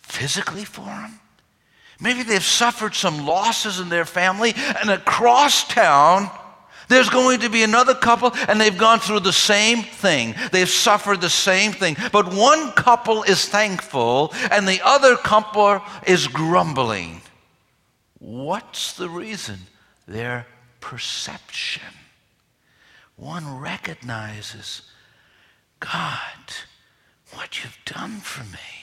physically 0.00 0.64
for 0.64 0.84
them. 0.84 1.18
Maybe 2.00 2.22
they've 2.22 2.42
suffered 2.42 2.94
some 2.94 3.26
losses 3.26 3.78
in 3.78 3.88
their 3.88 4.04
family, 4.04 4.54
and 4.80 4.90
across 4.90 5.66
town, 5.66 6.30
there's 6.90 7.08
going 7.08 7.40
to 7.40 7.48
be 7.48 7.62
another 7.62 7.94
couple, 7.94 8.32
and 8.48 8.60
they've 8.60 8.76
gone 8.76 8.98
through 8.98 9.20
the 9.20 9.32
same 9.32 9.82
thing. 9.82 10.34
They've 10.52 10.68
suffered 10.68 11.20
the 11.20 11.30
same 11.30 11.72
thing. 11.72 11.96
But 12.12 12.34
one 12.34 12.72
couple 12.72 13.22
is 13.22 13.48
thankful, 13.48 14.34
and 14.50 14.68
the 14.68 14.80
other 14.84 15.16
couple 15.16 15.80
is 16.06 16.26
grumbling. 16.26 17.22
What's 18.18 18.92
the 18.92 19.08
reason? 19.08 19.60
Their 20.06 20.46
perception. 20.80 21.94
One 23.16 23.58
recognizes, 23.58 24.82
God, 25.78 26.20
what 27.32 27.62
you've 27.62 27.78
done 27.84 28.20
for 28.20 28.44
me. 28.44 28.79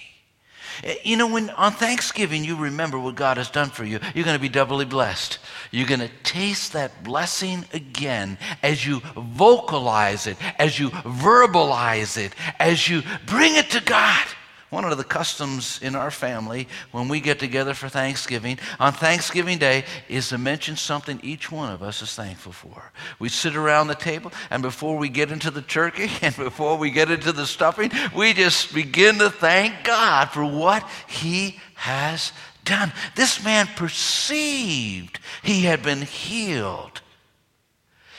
Eh, 0.83 0.95
you 1.03 1.17
know, 1.17 1.27
when 1.27 1.49
on 1.51 1.71
Thanksgiving 1.71 2.43
you 2.43 2.55
remember 2.55 2.99
what 2.99 3.15
God 3.15 3.37
has 3.37 3.49
done 3.49 3.69
for 3.69 3.83
you, 3.83 3.99
you're 4.13 4.25
going 4.25 4.37
to 4.37 4.41
be 4.41 4.49
doubly 4.49 4.85
blessed. 4.85 5.39
You're 5.71 5.87
going 5.87 5.99
to 5.99 6.09
taste 6.23 6.73
that 6.73 7.03
blessing 7.03 7.65
again 7.73 8.37
as 8.63 8.85
you 8.85 9.01
vocalize 9.15 10.27
it, 10.27 10.37
as 10.57 10.79
you 10.79 10.89
verbalize 10.89 12.17
it, 12.17 12.33
as 12.59 12.87
you 12.87 13.03
bring 13.25 13.55
it 13.55 13.69
to 13.71 13.81
God. 13.81 14.25
One 14.69 14.83
of 14.83 14.97
the 14.97 15.03
customs 15.03 15.79
in 15.81 15.95
our 15.95 16.11
family 16.11 16.67
when 16.91 17.07
we 17.07 17.21
get 17.21 17.39
together 17.39 17.73
for 17.73 17.87
Thanksgiving 17.87 18.59
on 18.79 18.91
Thanksgiving 18.91 19.57
Day 19.57 19.85
is 20.09 20.29
to 20.29 20.37
mention 20.37 20.75
something 20.75 21.21
each 21.23 21.51
one 21.51 21.71
of 21.71 21.81
us 21.81 22.01
is 22.01 22.13
thankful 22.13 22.51
for. 22.51 22.91
We 23.17 23.29
sit 23.29 23.55
around 23.55 23.87
the 23.87 23.95
table, 23.95 24.31
and 24.49 24.61
before 24.61 24.97
we 24.97 25.07
get 25.07 25.31
into 25.31 25.51
the 25.51 25.61
turkey 25.61 26.09
and 26.21 26.35
before 26.35 26.77
we 26.77 26.91
get 26.91 27.09
into 27.09 27.31
the 27.31 27.45
stuffing, 27.45 27.91
we 28.15 28.33
just 28.33 28.73
begin 28.73 29.19
to 29.19 29.29
thank 29.29 29.83
God 29.83 30.31
for 30.31 30.43
what 30.43 30.85
He 31.07 31.59
has 31.75 32.33
done. 32.67 32.91
This 33.15 33.43
man 33.43 33.67
perceived 33.75 35.19
he 35.41 35.61
had 35.61 35.81
been 35.81 36.01
healed. 36.01 37.01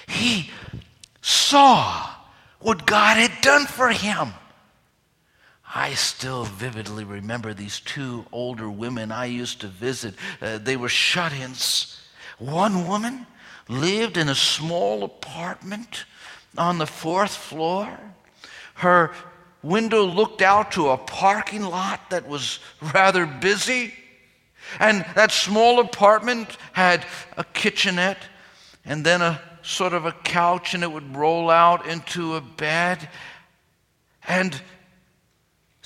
He 0.08 0.50
saw 1.20 2.08
what 2.60 2.86
God 2.86 3.18
had 3.18 3.40
done 3.42 3.66
for 3.66 3.90
him. 3.90 4.32
I 5.74 5.94
still 5.94 6.44
vividly 6.44 7.04
remember 7.04 7.52
these 7.52 7.80
two 7.80 8.24
older 8.32 8.70
women 8.70 9.12
I 9.12 9.26
used 9.26 9.60
to 9.60 9.66
visit. 9.66 10.14
Uh, 10.40 10.58
they 10.58 10.76
were 10.76 10.88
shut 10.88 11.32
ins. 11.32 12.00
One 12.38 12.86
woman 12.86 13.26
lived 13.68 14.16
in 14.16 14.28
a 14.28 14.34
small 14.34 15.04
apartment 15.04 16.04
on 16.56 16.78
the 16.78 16.86
fourth 16.86 17.34
floor. 17.34 17.98
Her 18.74 19.12
window 19.62 20.04
looked 20.04 20.40
out 20.40 20.72
to 20.72 20.88
a 20.88 20.96
parking 20.96 21.62
lot 21.62 22.10
that 22.10 22.26
was 22.26 22.60
rather 22.94 23.26
busy. 23.26 23.92
And 24.80 25.04
that 25.14 25.32
small 25.32 25.80
apartment 25.80 26.56
had 26.72 27.04
a 27.36 27.44
kitchenette 27.44 28.22
and 28.84 29.04
then 29.04 29.20
a 29.20 29.40
sort 29.62 29.92
of 29.92 30.06
a 30.06 30.12
couch, 30.12 30.72
and 30.72 30.82
it 30.82 30.90
would 30.90 31.14
roll 31.14 31.50
out 31.50 31.86
into 31.86 32.36
a 32.36 32.40
bed. 32.40 33.06
And 34.26 34.58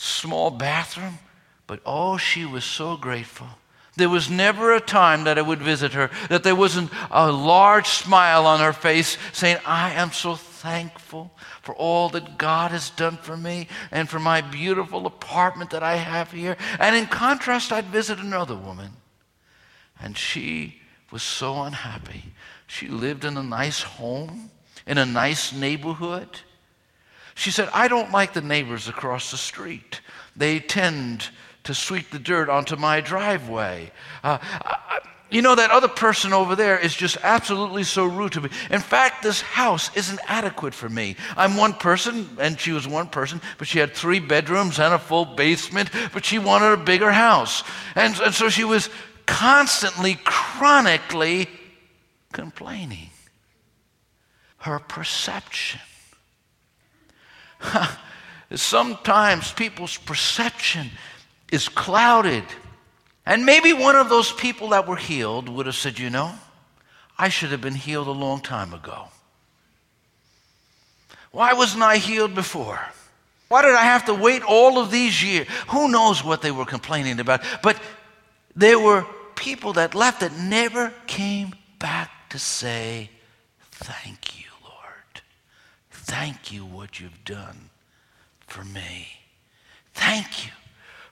small 0.03 0.51
bathroom, 0.51 1.19
but 1.67 1.81
oh, 1.87 2.17
she 2.17 2.45
was 2.45 2.65
so 2.65 2.97
grateful. 2.97 3.47
There 3.97 4.09
was 4.09 4.31
never 4.31 4.75
a 4.75 4.81
time 4.81 5.25
that 5.25 5.39
I 5.39 5.43
would 5.43 5.61
visit 5.61 5.93
her 5.93 6.11
that 6.29 6.43
there 6.43 6.57
wasn't 6.57 6.91
a 7.11 7.31
large 7.31 7.87
smile 7.87 8.47
on 8.47 8.61
her 8.61 8.73
face 8.73 9.19
saying, 9.33 9.59
I 9.67 9.93
am 9.93 10.13
so 10.13 10.35
thankful 10.35 11.31
for 11.61 11.75
all 11.75 12.09
that 12.11 12.39
God 12.39 12.71
has 12.71 12.91
done 12.91 13.19
for 13.19 13.37
me 13.37 13.69
and 13.91 14.09
for 14.09 14.19
my 14.19 14.41
beautiful 14.41 15.07
apartment 15.07 15.71
that 15.71 15.83
I 15.83 15.97
have 15.97 16.33
here. 16.33 16.57
And 16.81 16.97
in 16.97 17.07
contrast, 17.07 17.71
I'd 17.71 17.85
visit 17.87 18.19
another 18.19 18.57
woman, 18.57 18.93
and 20.01 20.17
she 20.17 20.81
was 21.11 21.23
so 21.23 21.63
unhappy. 21.63 22.25
She 22.67 22.89
lived 22.89 23.25
in 23.25 23.37
a 23.37 23.43
nice 23.43 23.83
home, 23.83 24.51
in 24.87 24.97
a 24.97 25.07
nice 25.07 25.53
neighborhood. 25.53 26.41
She 27.35 27.51
said, 27.51 27.69
I 27.73 27.89
don't 27.89 28.13
like 28.13 28.33
the 28.33 28.41
neighbors 28.41 28.89
across 28.89 29.31
the 29.31 29.37
street. 29.37 30.01
They 30.37 30.61
tend 30.61 31.29
to 31.65 31.75
sweep 31.75 32.11
the 32.11 32.19
dirt 32.19 32.49
onto 32.49 32.77
my 32.77 33.01
driveway. 33.01 33.93
Uh, 34.23 34.39
I, 34.41 35.01
you 35.33 35.41
know, 35.41 35.55
that 35.55 35.71
other 35.71 35.89
person 35.89 36.35
over 36.35 36.55
there 36.55 36.79
is 36.79 36.95
just 36.95 37.17
absolutely 37.23 37.85
so 37.85 38.05
rude 38.05 38.33
to 38.33 38.43
me. 38.43 38.51
In 38.71 38.81
fact, 38.81 39.23
this 39.23 39.41
house 39.41 39.91
isn't 39.97 40.21
adequate 40.27 40.75
for 40.75 40.91
me. 40.91 41.17
I'm 41.39 41.57
one 41.57 41.73
person, 41.73 42.29
and 42.39 42.61
she 42.61 42.73
was 42.73 42.87
one 42.87 43.09
person, 43.09 43.41
but 43.57 43.67
she 43.67 43.79
had 43.79 43.95
three 43.95 44.21
bedrooms 44.21 44.79
and 44.79 44.93
a 44.93 44.99
full 44.99 45.25
basement, 45.25 45.89
but 46.13 46.27
she 46.27 46.39
wanted 46.39 46.73
a 46.73 46.77
bigger 46.77 47.11
house. 47.11 47.65
And, 47.95 48.15
and 48.21 48.35
so 48.35 48.51
she 48.51 48.65
was 48.65 48.91
constantly, 49.25 50.19
chronically 50.23 51.49
complaining. 52.33 53.09
Her 54.59 54.79
perception 54.81 55.81
Sometimes 58.55 59.53
people's 59.53 59.97
perception 59.97 60.91
is 61.51 61.69
clouded. 61.69 62.45
And 63.25 63.47
maybe 63.47 63.73
one 63.73 63.97
of 63.97 64.09
those 64.09 64.33
people 64.33 64.71
that 64.71 64.87
were 64.87 64.97
healed 64.97 65.49
would 65.49 65.67
have 65.67 65.75
said, 65.75 65.99
You 65.99 66.11
know, 66.11 66.33
I 67.19 67.29
should 67.29 67.51
have 67.51 67.61
been 67.61 67.75
healed 67.75 68.09
a 68.09 68.13
long 68.13 68.41
time 68.41 68.75
ago. 68.75 69.07
Why 71.31 71.55
wasn't 71.55 71.83
I 71.83 71.97
healed 71.97 72.35
before? 72.35 72.81
Why 73.49 73.63
did 73.63 73.75
I 73.75 73.85
have 73.85 74.07
to 74.07 74.15
wait 74.15 74.43
all 74.43 74.79
of 74.79 74.91
these 74.91 75.23
years? 75.23 75.47
Who 75.69 75.89
knows 75.89 76.25
what 76.25 76.43
they 76.43 76.51
were 76.51 76.65
complaining 76.65 77.21
about? 77.21 77.43
But 77.63 77.81
there 78.57 78.79
were 78.79 79.07
people 79.35 79.75
that 79.75 79.95
left 79.95 80.21
that 80.21 80.37
never 80.37 80.93
came 81.07 81.55
back 81.79 82.11
to 82.31 82.39
say, 82.39 83.11
Thank 83.71 84.41
you. 84.41 84.52
Thank 86.13 86.53
you 86.53 86.67
what 86.67 87.01
you've 87.01 87.25
done 87.25 87.71
for 88.47 88.63
me. 88.63 89.09
Thank 89.95 90.45
you 90.45 90.53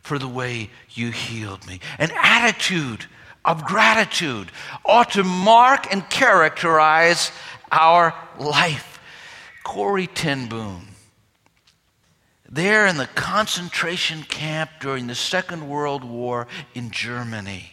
for 0.02 0.18
the 0.18 0.28
way 0.28 0.68
you 0.90 1.10
healed 1.10 1.66
me. 1.66 1.80
An 1.98 2.10
attitude 2.14 3.06
of 3.42 3.64
gratitude 3.64 4.52
ought 4.84 5.12
to 5.12 5.24
mark 5.24 5.90
and 5.90 6.08
characterize 6.10 7.32
our 7.72 8.14
life. 8.38 9.00
Corrie 9.64 10.06
ten 10.06 10.48
Boom, 10.50 10.88
there 12.46 12.86
in 12.86 12.98
the 12.98 13.06
concentration 13.06 14.22
camp 14.24 14.68
during 14.80 15.06
the 15.06 15.14
Second 15.14 15.66
World 15.66 16.04
War 16.04 16.46
in 16.74 16.90
Germany, 16.90 17.72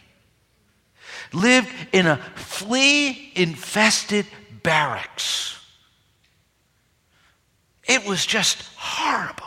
lived 1.34 1.68
in 1.92 2.06
a 2.06 2.16
flea 2.36 3.32
infested 3.34 4.24
barracks. 4.62 5.57
It 7.88 8.06
was 8.06 8.24
just 8.24 8.62
horrible. 8.76 9.46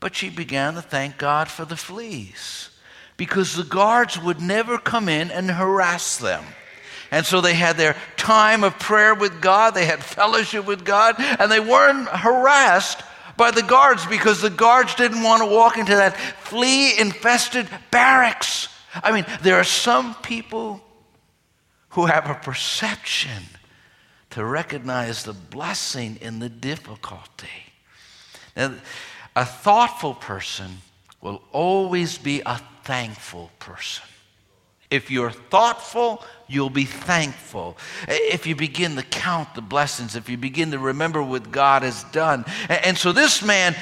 But 0.00 0.16
she 0.16 0.30
began 0.30 0.74
to 0.74 0.82
thank 0.82 1.18
God 1.18 1.48
for 1.48 1.66
the 1.66 1.76
fleas 1.76 2.70
because 3.18 3.54
the 3.54 3.64
guards 3.64 4.18
would 4.18 4.40
never 4.40 4.78
come 4.78 5.08
in 5.08 5.30
and 5.30 5.50
harass 5.50 6.16
them. 6.16 6.42
And 7.10 7.26
so 7.26 7.42
they 7.42 7.54
had 7.54 7.76
their 7.76 7.96
time 8.16 8.64
of 8.64 8.78
prayer 8.78 9.14
with 9.14 9.42
God, 9.42 9.74
they 9.74 9.84
had 9.84 10.02
fellowship 10.02 10.64
with 10.64 10.84
God, 10.84 11.16
and 11.18 11.52
they 11.52 11.60
weren't 11.60 12.08
harassed 12.08 13.02
by 13.36 13.50
the 13.50 13.62
guards 13.62 14.06
because 14.06 14.40
the 14.40 14.50
guards 14.50 14.94
didn't 14.94 15.22
want 15.22 15.42
to 15.42 15.54
walk 15.54 15.76
into 15.76 15.94
that 15.94 16.16
flea 16.16 16.98
infested 16.98 17.68
barracks. 17.90 18.68
I 18.94 19.12
mean, 19.12 19.26
there 19.42 19.56
are 19.56 19.64
some 19.64 20.14
people 20.16 20.80
who 21.90 22.06
have 22.06 22.30
a 22.30 22.34
perception 22.34 23.42
to 24.30 24.44
recognize 24.44 25.24
the 25.24 25.32
blessing 25.32 26.18
in 26.20 26.38
the 26.38 26.48
difficulty. 26.48 27.48
Now, 28.56 28.74
a 29.36 29.44
thoughtful 29.44 30.14
person 30.14 30.78
will 31.20 31.42
always 31.52 32.18
be 32.18 32.42
a 32.46 32.60
thankful 32.84 33.50
person. 33.58 34.04
If 34.90 35.10
you're 35.10 35.30
thoughtful, 35.30 36.24
you'll 36.48 36.70
be 36.70 36.84
thankful. 36.84 37.76
If 38.08 38.46
you 38.46 38.56
begin 38.56 38.96
to 38.96 39.02
count 39.02 39.54
the 39.54 39.60
blessings, 39.60 40.16
if 40.16 40.28
you 40.28 40.36
begin 40.36 40.72
to 40.72 40.78
remember 40.78 41.22
what 41.22 41.52
God 41.52 41.82
has 41.82 42.02
done. 42.04 42.44
And 42.68 42.98
so 42.98 43.12
this 43.12 43.42
man, 43.42 43.76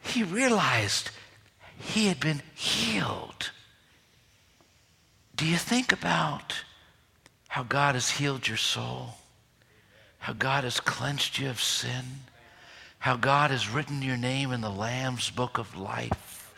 he 0.00 0.24
realized 0.24 1.10
he 1.78 2.06
had 2.06 2.18
been 2.18 2.42
healed. 2.54 3.50
Do 5.36 5.46
you 5.46 5.56
think 5.56 5.92
about 5.92 6.64
how 7.46 7.62
God 7.62 7.94
has 7.94 8.10
healed 8.10 8.48
your 8.48 8.56
soul? 8.56 9.14
How 10.22 10.32
God 10.32 10.62
has 10.62 10.78
cleansed 10.78 11.36
you 11.38 11.50
of 11.50 11.60
sin, 11.60 12.04
how 13.00 13.16
God 13.16 13.50
has 13.50 13.68
written 13.68 14.02
your 14.02 14.16
name 14.16 14.52
in 14.52 14.60
the 14.60 14.70
Lamb's 14.70 15.30
book 15.30 15.58
of 15.58 15.76
life, 15.76 16.54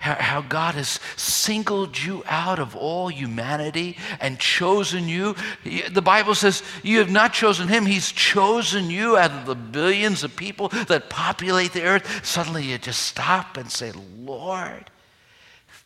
how, 0.00 0.14
how 0.14 0.40
God 0.40 0.74
has 0.74 0.98
singled 1.14 1.96
you 1.96 2.24
out 2.26 2.58
of 2.58 2.74
all 2.74 3.06
humanity 3.06 3.96
and 4.18 4.40
chosen 4.40 5.06
you. 5.06 5.36
The 5.64 6.02
Bible 6.02 6.34
says 6.34 6.64
you 6.82 6.98
have 6.98 7.10
not 7.10 7.32
chosen 7.32 7.68
him, 7.68 7.86
he's 7.86 8.10
chosen 8.10 8.90
you 8.90 9.16
out 9.16 9.30
of 9.30 9.46
the 9.46 9.54
billions 9.54 10.24
of 10.24 10.34
people 10.34 10.70
that 10.88 11.08
populate 11.08 11.72
the 11.72 11.84
earth. 11.84 12.26
Suddenly 12.26 12.64
you 12.64 12.78
just 12.78 13.02
stop 13.02 13.56
and 13.56 13.70
say, 13.70 13.92
Lord, 14.18 14.90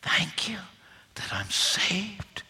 thank 0.01 0.49
you 0.49 0.57
that 1.13 1.31
I'm 1.31 1.51
saved 1.51 2.41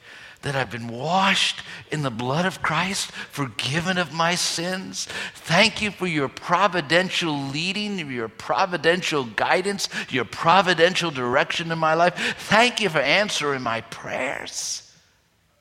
that 0.42 0.56
I've 0.56 0.72
been 0.72 0.88
washed 0.88 1.62
in 1.92 2.02
the 2.02 2.10
blood 2.10 2.46
of 2.46 2.62
Christ, 2.62 3.12
forgiven 3.12 3.98
of 3.98 4.14
my 4.14 4.36
sins. 4.36 5.06
Thank 5.34 5.82
you 5.82 5.92
for 5.92 6.08
your 6.08 6.30
providential 6.30 7.38
leading, 7.38 8.10
your 8.10 8.30
providential 8.30 9.26
guidance, 9.26 9.90
your 10.10 10.26
providential 10.26 11.12
direction 11.12 11.72
in 11.72 11.80
my 11.80 11.94
life. 11.94 12.36
Thank 12.38 12.80
you 12.80 12.90
for 12.90 13.00
answering 13.00 13.64
my 13.64 13.82
prayers. 13.82 14.90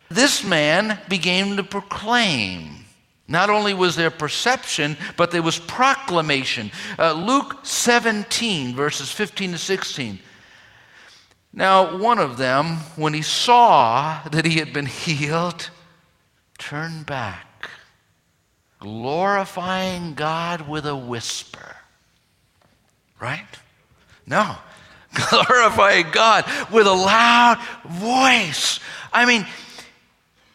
This 0.09 0.45
man 0.45 0.99
began 1.09 1.57
to 1.57 1.65
proclaim. 1.65 2.85
Not 3.27 3.51
only 3.51 3.75
was 3.75 3.95
there 3.95 4.11
perception, 4.11 4.97
but 5.17 5.33
there 5.33 5.43
was 5.43 5.59
proclamation. 5.59 6.71
Uh, 6.99 7.13
Luke 7.13 7.59
17, 7.63 8.75
verses 8.75 9.11
15 9.11 9.53
to 9.53 9.59
16. 9.59 10.19
Now, 11.53 11.97
one 11.97 12.19
of 12.19 12.37
them, 12.37 12.79
when 12.97 13.15
he 13.15 13.23
saw 13.23 14.23
that 14.31 14.45
he 14.45 14.59
had 14.59 14.73
been 14.73 14.87
healed, 14.87 15.71
turned 16.59 17.07
back, 17.07 17.71
glorifying 18.79 20.15
God 20.15 20.69
with 20.69 20.87
a 20.87 20.97
whisper. 20.97 21.77
Right? 23.21 23.47
No. 24.27 24.57
glorifying 25.31 26.11
God 26.13 26.45
with 26.71 26.87
a 26.87 26.93
loud 26.93 27.59
voice. 27.89 28.79
I 29.13 29.25
mean, 29.25 29.47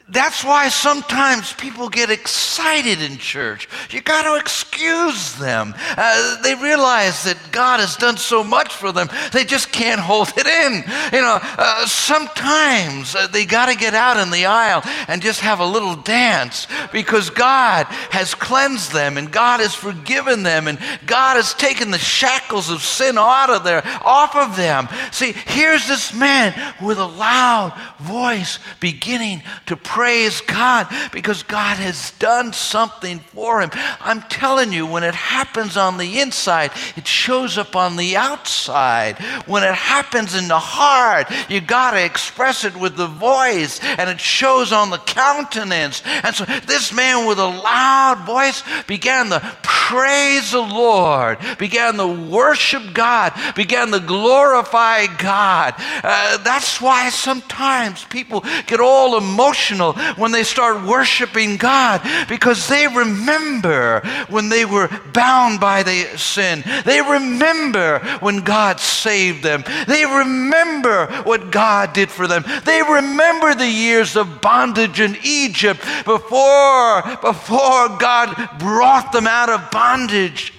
that's 0.10 0.44
why 0.44 0.68
sometimes 0.68 1.54
people 1.54 1.88
get 1.88 2.10
excited 2.10 3.02
in 3.02 3.18
church. 3.18 3.70
You 3.90 4.02
got 4.02 4.24
to 4.24 4.38
excuse 4.40 5.34
them. 5.36 5.74
Uh, 5.78 6.42
they 6.42 6.56
realize 6.56 7.24
that 7.24 7.38
God 7.54 7.80
has 7.80 7.96
done 7.96 8.18
so 8.18 8.44
much 8.44 8.74
for 8.74 8.92
them, 8.92 9.08
they 9.32 9.46
just 9.46 9.72
can't 9.72 10.02
hold 10.02 10.28
it 10.36 10.46
in. 10.46 10.74
You 11.14 11.22
know, 11.22 11.40
uh, 11.42 11.86
sometimes 11.86 13.16
uh, 13.16 13.28
they 13.28 13.46
got 13.46 13.68
to 13.68 13.78
get 13.78 13.94
out 13.94 14.18
in 14.18 14.30
the 14.30 14.46
aisle 14.46 14.82
and 15.08 15.22
just 15.22 15.40
have 15.40 15.62
a 15.62 15.66
little 15.66 15.96
dance 15.96 16.68
because 16.92 17.30
God 17.30 17.86
has 18.12 18.36
cleansed 18.36 18.92
them 18.92 19.18
and 19.18 19.32
God 19.32 19.62
has 19.62 19.74
forgiven 19.74 20.44
them 20.44 20.68
and 20.68 20.80
God 21.06 21.38
has 21.38 21.54
taken 21.54 21.92
the 21.92 21.98
shackles 21.98 22.70
of 22.70 22.82
sin 22.82 23.18
out 23.18 23.50
of 23.50 23.64
there, 23.64 23.82
off 24.04 24.36
of 24.36 24.58
them. 24.58 24.90
See, 25.12 25.32
here's 25.32 25.88
this 25.88 26.14
man 26.14 26.54
with 26.82 27.00
a 27.00 27.06
loud 27.06 27.74
voice 28.00 28.60
beginning 28.82 29.44
to 29.68 29.78
praise 29.94 30.42
God 30.42 30.88
because 31.12 31.44
God 31.44 31.78
has 31.78 32.10
done 32.18 32.52
something 32.52 33.20
for 33.20 33.62
him. 33.62 33.70
I'm 34.00 34.24
telling 34.24 34.74
you, 34.74 34.88
when 34.88 35.04
it 35.04 35.14
happens 35.14 35.78
on 35.78 36.00
the 36.00 36.20
inside, 36.20 36.72
it 36.96 37.06
shows 37.06 37.60
up 37.60 37.76
on 37.76 37.96
the 37.96 38.18
outside. 38.18 39.20
When 39.46 39.62
it 39.62 39.76
happens 39.76 40.34
in 40.34 40.48
the 40.48 40.58
heart, 40.58 41.28
you 41.48 41.62
got 41.62 41.92
to 41.92 42.04
express 42.04 42.66
it 42.66 42.76
with 42.76 42.98
the 42.98 43.06
voice, 43.06 43.80
and 43.84 44.10
it 44.10 44.20
shows 44.20 44.72
on 44.72 44.90
the 44.90 44.98
countenance. 44.98 46.02
And 46.06 46.36
so 46.36 46.46
this 46.46 46.92
man 46.92 47.28
with 47.28 47.38
a 47.38 47.46
loud 47.46 48.26
voice 48.26 48.64
began 48.88 49.30
to 49.30 49.42
praise 49.62 50.54
the 50.54 50.60
Lord, 50.60 51.38
began 51.60 51.98
to 51.98 52.08
worship 52.08 52.82
God, 52.94 53.34
began 53.56 53.92
to 53.92 54.00
glorify 54.00 55.06
God. 55.18 55.76
Uh, 55.78 56.38
that's 56.38 56.82
why 56.82 57.10
sometimes 57.10 58.06
people 58.06 58.44
get 58.66 58.80
all 58.80 59.18
emotional 59.18 59.83
when 59.92 60.32
they 60.32 60.44
start 60.44 60.88
worshiping 60.88 61.58
God 61.58 62.02
because 62.30 62.70
they 62.70 62.88
remember 62.88 64.00
when 64.30 64.48
they 64.48 64.64
were 64.64 64.90
bound 65.12 65.60
by 65.60 65.84
the 65.84 66.06
sin. 66.18 66.64
They 66.86 67.02
remember 67.02 68.00
when 68.22 68.40
God 68.40 68.80
saved 68.80 69.44
them. 69.44 69.66
They 69.88 70.06
remember 70.06 71.08
what 71.24 71.52
God 71.52 71.92
did 71.92 72.10
for 72.10 72.26
them. 72.26 72.46
They 72.64 72.82
remember 72.82 73.54
the 73.54 73.70
years 73.70 74.16
of 74.16 74.40
bondage 74.40 75.02
in 75.02 75.18
Egypt 75.24 75.82
before, 76.06 77.02
before 77.22 77.98
God 77.98 78.60
brought 78.60 79.12
them 79.12 79.28
out 79.28 79.50
of 79.50 79.70
bondage. 79.70 80.53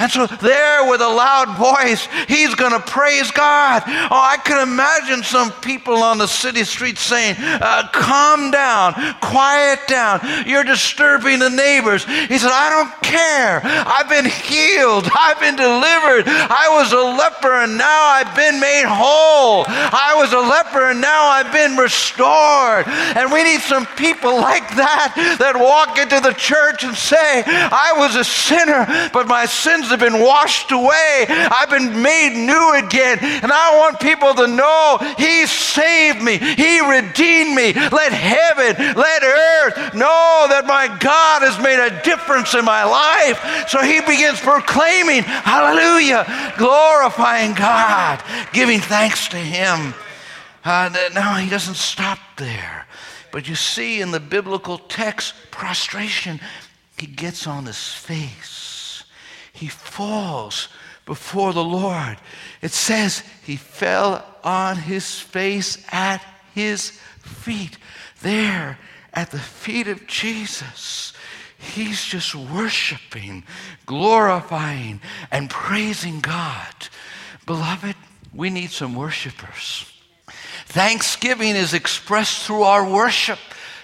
And 0.00 0.12
so, 0.12 0.26
there 0.26 0.88
with 0.88 1.00
a 1.00 1.08
loud 1.08 1.58
voice, 1.58 2.06
he's 2.28 2.54
going 2.54 2.70
to 2.70 2.78
praise 2.78 3.32
God. 3.32 3.82
Oh, 3.86 4.22
I 4.22 4.36
can 4.44 4.62
imagine 4.62 5.24
some 5.24 5.50
people 5.60 6.04
on 6.04 6.18
the 6.18 6.28
city 6.28 6.62
streets 6.62 7.00
saying, 7.00 7.34
uh, 7.38 7.88
Calm 7.92 8.52
down, 8.52 8.94
quiet 9.20 9.80
down. 9.88 10.20
You're 10.46 10.62
disturbing 10.62 11.40
the 11.40 11.50
neighbors. 11.50 12.04
He 12.04 12.38
said, 12.38 12.52
I 12.52 12.70
don't 12.70 13.02
care. 13.02 13.60
I've 13.64 14.08
been 14.08 14.26
healed, 14.26 15.10
I've 15.18 15.40
been 15.40 15.56
delivered. 15.56 16.28
I 16.28 16.68
was 16.78 16.92
a 16.92 17.02
leper 17.02 17.64
and 17.64 17.76
now 17.76 18.02
I've 18.06 18.36
been 18.36 18.60
made 18.60 18.86
whole. 18.86 19.64
I 19.66 20.14
was 20.16 20.32
a 20.32 20.38
leper 20.38 20.90
and 20.90 21.00
now 21.00 21.26
I've 21.26 21.52
been 21.52 21.76
restored. 21.76 22.86
And 23.18 23.32
we 23.32 23.42
need 23.42 23.62
some 23.62 23.84
people 23.98 24.36
like 24.36 24.68
that 24.76 25.14
that 25.40 25.58
walk 25.58 25.98
into 25.98 26.20
the 26.20 26.34
church 26.34 26.84
and 26.84 26.94
say, 26.94 27.42
I 27.44 27.94
was 27.98 28.14
a 28.14 28.22
sinner, 28.22 28.86
but 29.12 29.26
my 29.26 29.46
sins 29.46 29.87
have 29.90 30.00
been 30.00 30.20
washed 30.20 30.72
away. 30.72 31.26
I've 31.28 31.70
been 31.70 32.02
made 32.02 32.34
new 32.34 32.86
again. 32.86 33.18
And 33.20 33.52
I 33.52 33.78
want 33.78 34.00
people 34.00 34.34
to 34.34 34.46
know 34.46 34.98
He 35.18 35.46
saved 35.46 36.22
me, 36.22 36.38
He 36.38 36.80
redeemed 36.80 37.54
me. 37.54 37.72
Let 37.72 38.12
heaven, 38.12 38.94
let 38.96 39.22
earth 39.22 39.94
know 39.94 40.46
that 40.48 40.64
my 40.66 40.88
God 40.98 41.42
has 41.42 41.62
made 41.62 41.80
a 41.80 42.02
difference 42.02 42.54
in 42.54 42.64
my 42.64 42.84
life. 42.84 43.68
So 43.68 43.82
He 43.82 44.00
begins 44.00 44.40
proclaiming, 44.40 45.22
Hallelujah, 45.22 46.54
glorifying 46.58 47.54
God, 47.54 48.22
giving 48.52 48.80
thanks 48.80 49.28
to 49.28 49.36
Him. 49.36 49.94
Uh, 50.64 50.90
now, 51.14 51.36
He 51.36 51.48
doesn't 51.48 51.76
stop 51.76 52.18
there. 52.36 52.86
But 53.30 53.48
you 53.48 53.54
see 53.54 54.00
in 54.00 54.10
the 54.10 54.20
biblical 54.20 54.78
text, 54.78 55.34
prostration, 55.50 56.40
he 56.96 57.06
gets 57.06 57.46
on 57.46 57.66
his 57.66 57.92
face 57.92 58.57
he 59.52 59.68
falls 59.68 60.68
before 61.04 61.52
the 61.52 61.64
Lord. 61.64 62.18
It 62.60 62.72
says 62.72 63.22
he 63.42 63.56
fell 63.56 64.24
on 64.44 64.76
his 64.76 65.18
face 65.18 65.84
at 65.90 66.24
his 66.54 66.90
feet. 67.22 67.78
There 68.22 68.78
at 69.14 69.30
the 69.30 69.38
feet 69.38 69.88
of 69.88 70.06
Jesus, 70.06 71.12
he's 71.58 72.04
just 72.04 72.34
worshiping, 72.34 73.44
glorifying, 73.86 75.00
and 75.30 75.48
praising 75.48 76.20
God. 76.20 76.74
Beloved, 77.46 77.96
we 78.34 78.50
need 78.50 78.70
some 78.70 78.94
worshipers. 78.94 79.90
Thanksgiving 80.66 81.56
is 81.56 81.72
expressed 81.72 82.44
through 82.44 82.62
our 82.62 82.88
worship. 82.88 83.38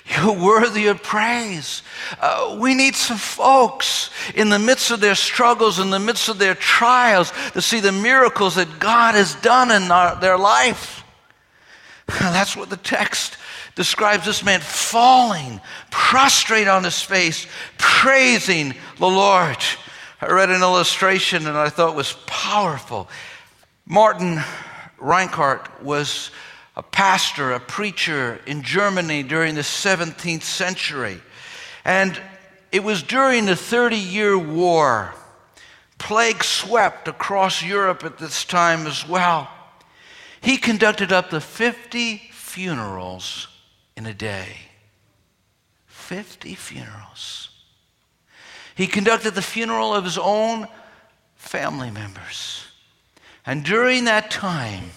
You're 0.06 0.32
worthy 0.32 0.88
of 0.88 1.02
praise. 1.02 1.82
Uh, 2.20 2.58
we 2.60 2.74
need 2.74 2.94
some 2.94 3.16
folks 3.16 4.10
in 4.34 4.50
the 4.50 4.58
midst 4.58 4.90
of 4.90 5.00
their 5.00 5.14
struggles, 5.14 5.78
in 5.78 5.88
the 5.90 5.98
midst 5.98 6.28
of 6.28 6.38
their 6.38 6.54
trials, 6.54 7.32
to 7.54 7.62
see 7.62 7.80
the 7.80 7.92
miracles 7.92 8.56
that 8.56 8.78
God 8.78 9.14
has 9.14 9.34
done 9.36 9.70
in 9.70 9.90
our, 9.90 10.14
their 10.20 10.36
life. 10.36 11.04
That's 12.06 12.54
what 12.54 12.68
the 12.68 12.76
text 12.76 13.38
describes 13.76 14.26
this 14.26 14.44
man 14.44 14.60
falling, 14.60 15.60
prostrate 15.90 16.68
on 16.68 16.84
his 16.84 17.00
face, 17.00 17.46
praising 17.78 18.74
the 18.98 19.06
Lord. 19.06 19.56
I 20.20 20.30
read 20.30 20.50
an 20.50 20.60
illustration 20.60 21.46
and 21.46 21.56
I 21.56 21.70
thought 21.70 21.96
was 21.96 22.16
powerful. 22.26 23.08
Martin 23.86 24.40
Rinkart 24.98 25.82
was 25.82 26.30
a 26.76 26.82
pastor, 26.82 27.52
a 27.52 27.60
preacher 27.60 28.40
in 28.46 28.62
Germany 28.62 29.22
during 29.22 29.54
the 29.54 29.60
17th 29.60 30.42
century. 30.42 31.20
And 31.84 32.20
it 32.72 32.82
was 32.82 33.02
during 33.02 33.46
the 33.46 33.56
30 33.56 33.96
year 33.96 34.36
war. 34.36 35.14
Plague 35.98 36.42
swept 36.42 37.06
across 37.06 37.62
Europe 37.62 38.04
at 38.04 38.18
this 38.18 38.44
time 38.44 38.86
as 38.86 39.06
well. 39.08 39.48
He 40.40 40.56
conducted 40.56 41.12
up 41.12 41.30
to 41.30 41.40
50 41.40 42.16
funerals 42.32 43.48
in 43.96 44.06
a 44.06 44.14
day. 44.14 44.56
50 45.86 46.54
funerals. 46.54 47.48
He 48.74 48.86
conducted 48.86 49.34
the 49.34 49.42
funeral 49.42 49.94
of 49.94 50.04
his 50.04 50.18
own 50.18 50.66
family 51.36 51.90
members. 51.90 52.64
And 53.46 53.64
during 53.64 54.04
that 54.04 54.30
time, 54.30 54.90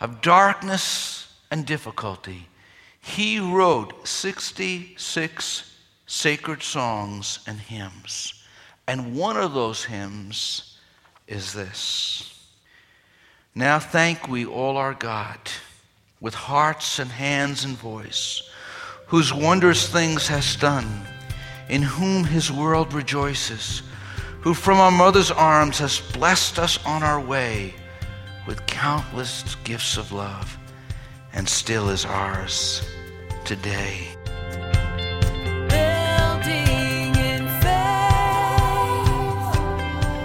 of 0.00 0.20
darkness 0.20 1.32
and 1.50 1.66
difficulty, 1.66 2.48
he 3.00 3.38
wrote 3.38 4.06
66 4.06 5.72
sacred 6.06 6.62
songs 6.62 7.40
and 7.46 7.58
hymns. 7.58 8.34
And 8.86 9.16
one 9.16 9.36
of 9.36 9.54
those 9.54 9.84
hymns 9.84 10.78
is 11.26 11.52
this 11.52 12.46
Now 13.54 13.78
thank 13.78 14.28
we 14.28 14.46
all 14.46 14.76
our 14.76 14.94
God 14.94 15.38
with 16.20 16.34
hearts 16.34 16.98
and 16.98 17.10
hands 17.10 17.64
and 17.64 17.76
voice, 17.76 18.42
whose 19.06 19.32
wondrous 19.32 19.88
things 19.88 20.26
has 20.28 20.56
done, 20.56 21.02
in 21.68 21.82
whom 21.82 22.24
his 22.24 22.50
world 22.50 22.92
rejoices, 22.92 23.82
who 24.40 24.54
from 24.54 24.78
our 24.78 24.90
mother's 24.90 25.30
arms 25.30 25.78
has 25.78 26.00
blessed 26.12 26.58
us 26.58 26.84
on 26.84 27.02
our 27.02 27.20
way 27.20 27.74
with 28.48 28.64
countless 28.64 29.56
gifts 29.62 29.98
of 29.98 30.10
love 30.10 30.56
and 31.34 31.46
still 31.46 31.90
is 31.90 32.06
ours 32.06 32.82
today. 33.44 34.08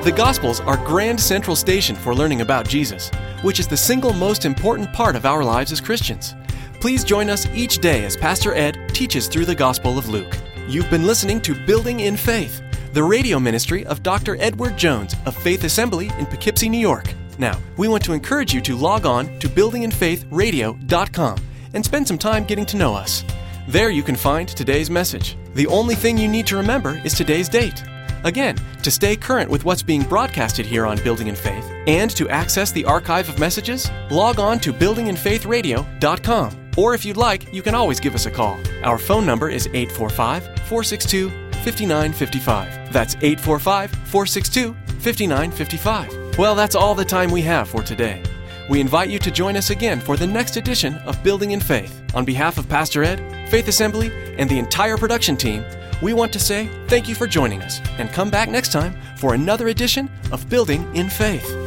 The 0.05 0.13
Gospels 0.15 0.61
are 0.61 0.77
Grand 0.77 1.19
Central 1.19 1.55
Station 1.55 1.97
for 1.97 2.15
learning 2.15 2.39
about 2.39 2.65
Jesus, 2.67 3.11
which 3.41 3.59
is 3.59 3.67
the 3.67 3.75
single 3.75 4.13
most 4.13 4.45
important 4.45 4.93
part 4.93 5.17
of 5.17 5.25
our 5.25 5.43
lives 5.43 5.73
as 5.73 5.81
Christians. 5.81 6.33
Please 6.79 7.03
join 7.03 7.29
us 7.29 7.45
each 7.47 7.79
day 7.79 8.05
as 8.05 8.15
Pastor 8.15 8.53
Ed 8.53 8.77
teaches 8.93 9.27
through 9.27 9.45
the 9.45 9.55
Gospel 9.55 9.97
of 9.97 10.07
Luke. 10.07 10.37
You've 10.69 10.89
been 10.89 11.05
listening 11.05 11.41
to 11.41 11.65
Building 11.65 11.99
in 11.99 12.15
Faith, 12.15 12.61
the 12.93 13.03
radio 13.03 13.37
ministry 13.37 13.85
of 13.85 14.01
Dr. 14.01 14.37
Edward 14.39 14.77
Jones 14.77 15.13
of 15.25 15.35
Faith 15.35 15.65
Assembly 15.65 16.09
in 16.17 16.25
Poughkeepsie, 16.25 16.69
New 16.69 16.79
York. 16.79 17.13
Now, 17.37 17.59
we 17.77 17.87
want 17.87 18.03
to 18.05 18.13
encourage 18.13 18.53
you 18.53 18.61
to 18.61 18.75
log 18.75 19.05
on 19.05 19.39
to 19.39 19.49
buildinginfaithradio.com 19.49 21.37
and 21.73 21.83
spend 21.85 22.07
some 22.07 22.17
time 22.17 22.43
getting 22.45 22.65
to 22.67 22.77
know 22.77 22.93
us. 22.95 23.23
There 23.67 23.89
you 23.89 24.03
can 24.03 24.15
find 24.15 24.47
today's 24.47 24.89
message. 24.89 25.37
The 25.53 25.67
only 25.67 25.95
thing 25.95 26.17
you 26.17 26.27
need 26.27 26.47
to 26.47 26.57
remember 26.57 26.99
is 27.03 27.13
today's 27.13 27.49
date. 27.49 27.83
Again, 28.23 28.57
to 28.83 28.91
stay 28.91 29.15
current 29.15 29.49
with 29.49 29.65
what's 29.65 29.83
being 29.83 30.03
broadcasted 30.03 30.65
here 30.65 30.85
on 30.85 30.97
Building 31.03 31.27
in 31.27 31.35
Faith 31.35 31.69
and 31.87 32.09
to 32.11 32.29
access 32.29 32.71
the 32.71 32.85
archive 32.85 33.27
of 33.27 33.39
messages, 33.39 33.89
log 34.09 34.39
on 34.39 34.59
to 34.59 34.73
buildinginfaithradio.com. 34.73 36.59
Or 36.77 36.93
if 36.93 37.05
you'd 37.05 37.17
like, 37.17 37.53
you 37.53 37.61
can 37.61 37.75
always 37.75 37.99
give 37.99 38.15
us 38.15 38.25
a 38.25 38.31
call. 38.31 38.59
Our 38.83 38.97
phone 38.97 39.25
number 39.25 39.49
is 39.49 39.67
845 39.67 40.43
462 40.67 41.29
5955. 41.29 42.91
That's 42.91 43.15
845 43.15 43.91
462 43.91 44.73
5955. 44.99 46.22
Well, 46.35 46.55
that's 46.55 46.73
all 46.73 46.95
the 46.95 47.05
time 47.05 47.29
we 47.29 47.43
have 47.43 47.69
for 47.69 47.83
today. 47.83 48.23
We 48.67 48.81
invite 48.81 49.11
you 49.11 49.19
to 49.19 49.29
join 49.29 49.55
us 49.55 49.69
again 49.69 49.99
for 49.99 50.17
the 50.17 50.25
next 50.25 50.57
edition 50.57 50.95
of 51.05 51.21
Building 51.23 51.51
in 51.51 51.59
Faith. 51.59 52.01
On 52.15 52.25
behalf 52.25 52.57
of 52.57 52.67
Pastor 52.67 53.03
Ed, 53.03 53.49
Faith 53.51 53.67
Assembly, 53.67 54.11
and 54.39 54.49
the 54.49 54.57
entire 54.57 54.97
production 54.97 55.37
team, 55.37 55.63
we 56.01 56.13
want 56.13 56.33
to 56.33 56.39
say 56.39 56.69
thank 56.87 57.07
you 57.07 57.13
for 57.13 57.27
joining 57.27 57.61
us 57.61 57.81
and 57.99 58.09
come 58.09 58.31
back 58.31 58.49
next 58.49 58.71
time 58.71 58.95
for 59.15 59.35
another 59.35 59.67
edition 59.67 60.09
of 60.31 60.49
Building 60.49 60.83
in 60.95 61.07
Faith. 61.07 61.62